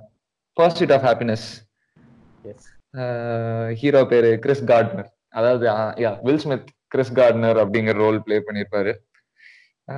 [0.57, 1.47] பர்சிட் ஆஃப் ஹாப்பினஸ்
[3.81, 5.09] ஹீரோ பேரு கிறிஸ் கார்ட்னர்
[5.39, 5.65] அதாவது
[6.05, 8.93] yeah Will Smith Chris Gardner அப்படிங்கிற ரோல் ப்ளே பண்ணியிருப்பாரு.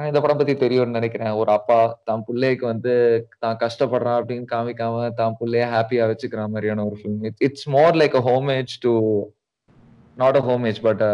[0.08, 1.32] இந்த படம் பத்தி தெரியும்னு நினைக்கிறேன்.
[1.40, 2.92] ஒரு அப்பா தான் பிள்ளைக்கு வந்து
[3.44, 8.22] தான் கஷ்டப்படுறான் அப்படின்னு காமிக்காம தான் பிள்ளைய ஹாப்பியா வச்சுக்கிற மாதிரியான ஒரு film it's more like a
[8.30, 8.92] homage to
[10.16, 11.04] not a homage but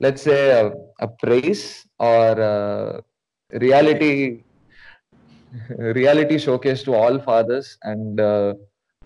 [0.00, 0.64] let's say a,
[0.98, 1.64] a praise
[2.08, 2.54] or a
[3.52, 4.14] reality
[5.98, 8.48] reality showcase to all fathers and uh,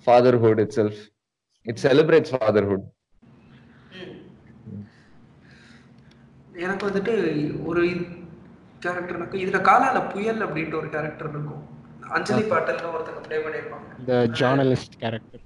[0.06, 0.94] fatherhood itself
[1.66, 2.84] it celebrates fatherhood
[6.64, 7.14] எனக்கு வந்துட்டு
[7.70, 7.82] ஒரு
[8.82, 11.64] character இதுல காலால புயல் அப்படின்ட்டு ஒரு character இருக்கும்
[12.16, 15.42] அஞ்சலி பாட்டல்னு ஒருத்தங்க ப்ளே பண்ணியிருப்பாங்க இந்த ஜார்னலிஸ்ட் கேரக்டர்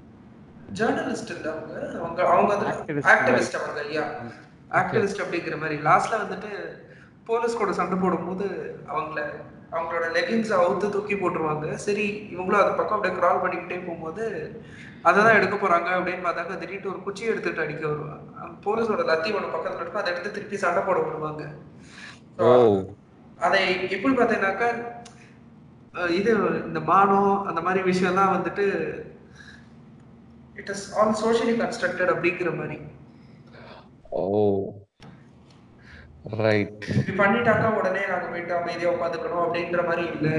[0.79, 1.75] ஜேர்னலிஸ்ட் இல்ல அவங்க.
[2.01, 3.05] அவங்க அவங்க வந்து.
[3.15, 4.05] ஆக்டிவிஸ்ட் அவங்க ஐயா
[4.81, 5.77] ஆக்டிவிஸ்ட் அப்படிங்கிற மாதிரி.
[5.89, 6.51] லாஸ்ட்ல வந்துட்டு
[7.29, 8.47] போலீஸ் கூட சண்டை போடும்போது
[8.93, 9.21] அவங்கள
[9.75, 11.67] அவங்களோட லெகின்ஸ் அவுத்து தூக்கி போட்டுருவாங்க.
[11.87, 14.25] சரி இவங்களும் அது பக்கம் அப்படியே கிரால் பண்ணிக்கிட்டே போகும்போது
[15.09, 19.55] அதை தான் எடுக்க போறாங்க அப்படின்னு பார்த்தாக்க திடீர்னு ஒரு குச்சியை எடுத்துட்டு அடிக்க வருவாங்க போலீஸோட லத்தி ஒன்று
[19.55, 20.03] பக்கத்துல இருக்கும்.
[20.03, 21.45] அதை எடுத்து திருப்பி சண்டை போட விடுவாங்க.
[23.47, 23.61] அதை
[23.97, 24.71] எப்படி பார்த்தீங்கன்னாக்கா
[26.19, 26.33] இது
[26.69, 28.67] இந்த மானம் அந்த மாதிரி விஷயம்லாம் வந்துட்டு
[30.61, 32.79] it is all socially constructed அப்படிங்கிற மாதிரி.
[34.21, 34.55] oh
[36.41, 36.79] right.
[36.91, 40.35] இப்படி பண்ணிட்டாக்கா உடனே நாங்க போயிட்டு அமைதியா உட்காந்துக்கணும் அப்படின்ற மாதிரி இல்லை.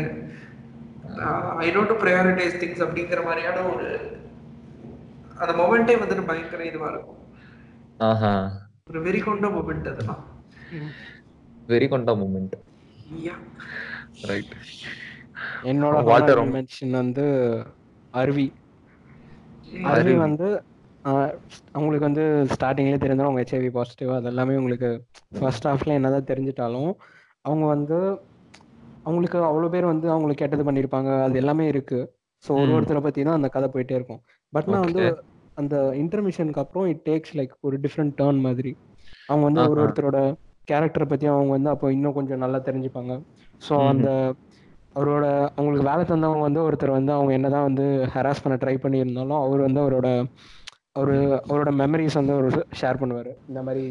[1.63, 3.87] I know to prioritise things அப்படிங்கிற மாதிரியான ஒரு
[5.37, 7.17] அந்த மொமெண்டே வந்துட்டு பயங்கர இதுவா இருக்கும்.
[8.09, 8.33] ஆஹா.
[8.89, 10.21] ஒரு வெறி கொண்ட மொமெண்ட் அதெல்லாம்
[11.69, 12.57] வெரி கொண்ட மூமெண்ட்
[13.21, 13.39] Yeah.
[14.29, 14.51] ரைட்
[15.69, 17.25] என்னோட honorable mention வந்து
[18.13, 18.45] அருவி.
[19.91, 20.47] அருவி வந்து
[21.75, 24.89] அவங்களுக்கு வந்து ஸ்டார்டிங்லேயே தெரிஞ்சாலும் அவங்க ஹெச்ஐவி பாசிட்டிவ் அது எல்லாமே உங்களுக்கு
[25.39, 26.91] ஃபர்ஸ்ட் ஹாஃப்ல என்னதான் தெரிஞ்சிட்டாலும்
[27.45, 27.97] அவங்க வந்து
[29.05, 31.99] அவங்களுக்கு அவ்வளோ பேர் வந்து அவங்களுக்கு கெட்டது பண்ணியிருப்பாங்க அது எல்லாமே இருக்கு
[32.43, 32.71] ஸோ ஒரு.
[32.75, 34.21] ஒருத்தரை பற்றி தான் அந்த கதை போயிட்டே இருக்கும்
[34.53, 35.05] பட் நான் வந்து.
[35.57, 38.71] அந்த இன்டர்மிஷனுக்கு அப்புறம் இட் டேக்ஸ் லைக் ஒரு டிஃப்ரெண்ட் டேர்ன் மாதிரி
[39.29, 39.79] அவங்க வந்து ஒரு.
[39.81, 40.19] ஒருத்தரோட
[40.67, 43.13] கேரக்டரை பற்றி அவங்க வந்து அப்போ இன்னும் கொஞ்சம் நல்லா தெரிஞ்சுப்பாங்க
[43.61, 43.73] ஸோ.
[43.89, 44.09] அந்த
[44.95, 45.25] அவரோட
[45.55, 49.81] அவங்களுக்கு வேலை தந்தவங்க வந்து ஒருத்தர் வந்து அவங்க என்னதான் வந்து ஹராஸ் பண்ண ட்ரை பண்ணியிருந்தாலும் அவர் வந்து
[49.83, 50.09] அவரோட
[50.99, 51.17] அவரு
[51.49, 52.47] அவரோட மெமரிஸ் வந்து அவர்
[52.79, 53.31] ஷேர் பண்ணுவார்.
[53.49, 53.85] இந்த மாதிரி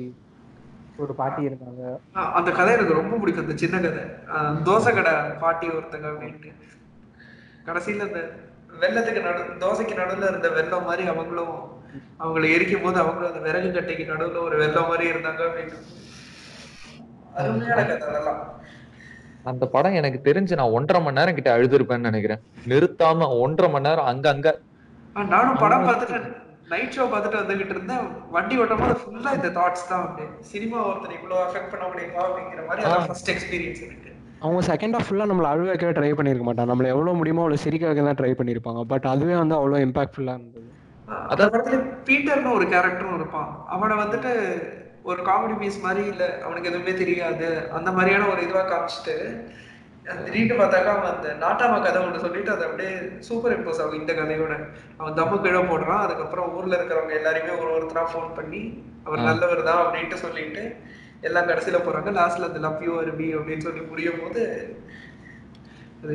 [1.03, 1.83] ஒரு பாட்டி இருந்தாங்க.
[2.39, 3.45] அந்த கதை எனக்கு ரொம்ப பிடிக்கும்.
[3.47, 4.03] அந்த சின்ன கதை.
[4.69, 5.13] தோசை கடை
[5.45, 6.51] பாட்டி ஒருத்தங்க அப்படின்ட்டு.
[7.69, 8.21] கடைசியில் இந்த
[8.83, 11.55] வெள்ளத்துக்கு நடு தோசைக்கு நடுவில் இருந்த வெள்ளம் மாதிரி அவங்களும்
[12.25, 15.79] அவங்கள எரிக்கும் போது அவங்களும் அந்த விறகு கட்டைக்கு நடுவில் ஒரு வெள்ளம் மாதிரி இருந்தாங்க அப்படின்னு
[17.41, 18.43] அருமையான கதை அதெல்லாம்.
[19.51, 22.41] அந்த படம் எனக்கு தெரிஞ்சு நான் ஒன்றரை மணி நேரம் கிட்ட அழுதுருப்பேன்னு நினைக்கிறேன்.
[22.73, 24.49] நிறுத்தாம ஒன்றரை மணி நேரம் அங்க அங்க.
[25.35, 26.19] நானும் படம் பார்த்துட்டு
[26.73, 28.05] நைட் ஷோ பார்த்துட்டு வந்துகிட்டு இருந்தேன்.
[28.35, 32.63] வண்டி ஓட்டும் போது ஃபுல்லா இந்த தாட்ஸ் தான் வந்து சினிமா ஒருத்தர் இவ்வளவு அஃபெக்ட் பண்ண முடியுமா அப்படிங்கிற
[32.69, 34.11] மாதிரி அதான் ஃபர்ஸ்ட் எக்ஸ்பீரியன்ஸ் எனக்கு.
[34.45, 36.71] அவங்க செகண்ட் ஆஃப் ஃபுல்லாக நம்மளை அழுவ வைக்கவே ட்ரை பண்ணியிருக்க மாட்டாங்க.
[36.73, 38.83] நம்மளை எவ்வளோ முடியுமோ அவ்வளோ சிரிக்க வைக்க தான் ட்ரை பண்ணியிருப்பாங்க.
[38.93, 40.69] பட் அதுவே வந்து அவ்வளோ இம்பாக்ட்ஃபுல்லாக இருந்தது.
[41.31, 43.51] படத்துல பீட்டர்னு ஒரு கேரக்டரும் இருப்பான்.
[43.75, 44.33] அவனை வந்துட்டு
[45.09, 47.49] ஒரு காமெடி பீஸ் மாதிரி இல்ல அவனுக்கு எதுவுமே தெரியாது.
[47.79, 49.17] அந்த மாதிரியான ஒரு இதுவா காமிச்சிட்டு
[50.25, 52.93] திடீர்னு பார்த்தாக்கா அவன் அந்த நாட்டாம கதை ஒன்று சொல்லிட்டு அதை அப்படியே
[53.29, 53.99] சூப்பர் இம்போஸ் ஆகும்.
[54.01, 54.55] இந்த கதையோட.
[55.01, 58.63] அவன் தம்மு கீழே போடுறான் அதுக்கப்புறம் ஊர்ல இருக்கிறவங்க எல்லாரையுமே ஒரு ஒருத்தரா ஃபோன் பண்ணி
[59.07, 60.65] அவர் நல்லவர் தான் அப்படின்ட்டு சொல்லிட்டு
[61.29, 62.11] எல்லாம் கடைசியில போறாங்க.
[62.19, 64.43] லாஸ்ட்ல அந்த லவ் யூ அருவி அப்படின்னு சொல்லி புரியும் போது
[66.03, 66.15] அது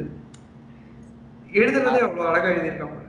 [1.61, 3.01] எழுதுறதே அவ்வளவு அழகா எழுதியிருக்காங்க.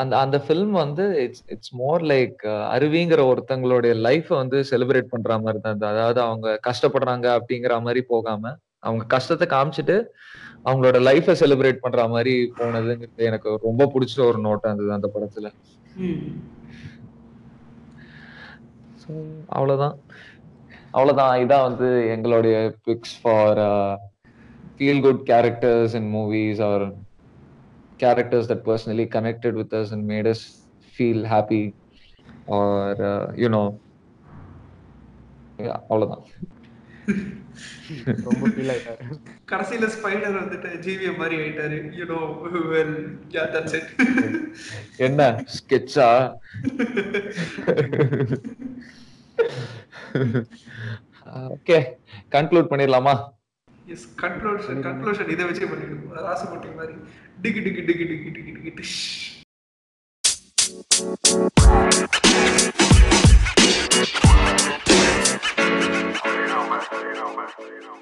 [0.00, 2.40] அந்த அந்த ஃபில்ம் வந்து இட்ஸ் இட்ஸ் மோர் லைக்
[2.74, 5.80] அருவிங்கிற ஒருத்தங்களுடைய லைஃப்பை வந்து செலிப்ரேட் பண்ற மாதிரி தான்.
[5.92, 9.96] அதாவது அவங்க கஷ்டப்படுறாங்க அப்படிங்கிற மாதிரி போகாம அவங்க கஷ்டத்தை காமிச்சிட்டு
[10.64, 15.48] அவங்களோட லைஃப்பை செலிப்ரேட் பண்ற மாதிரி போனதுங்கிறது எனக்கு ரொம்ப பிடிச்ச ஒரு நோட்டம் இருந்தது அந்த படத்துல.
[19.56, 19.96] அவ்வளோதான்
[20.92, 22.56] அவ்வளோதான் இதான் வந்து எங்களுடைய
[22.86, 23.60] picks for
[24.76, 26.84] feel good characters in movies are
[28.02, 30.44] characters that personally connected with us and made us
[30.94, 31.62] feel happy
[32.58, 33.02] or
[33.44, 33.64] you know
[35.88, 36.24] அவ்வளோதான்
[38.26, 39.02] ரொம்ப ஃபீல் ஆயிட்டாரு.
[39.50, 41.78] கடைசியில ஸ்பைடர் வந்துட்டு ஜிவிஎம் மாதிரி ஆயிட்டாரு.
[41.98, 42.20] You know
[42.72, 42.96] well
[43.34, 43.90] ya that's it
[45.06, 45.28] என்ன?
[45.56, 46.08] ஸ்கெட்சா
[51.56, 51.78] okay
[52.36, 53.14] conclude பண்ணிடலாமா?
[53.86, 56.94] எஸ் கன்க்ளூஷன் கன்க்ளூஷன் இதை வச்சே பண்ணிட்டு ராசு போட்டி மாதிரி
[57.42, 58.98] டிகி டிகி டிகி டிகி டிகி டிகி டிஷ்
[66.26, 66.82] You know, man.
[67.02, 67.50] You know, man.
[67.66, 67.94] You know.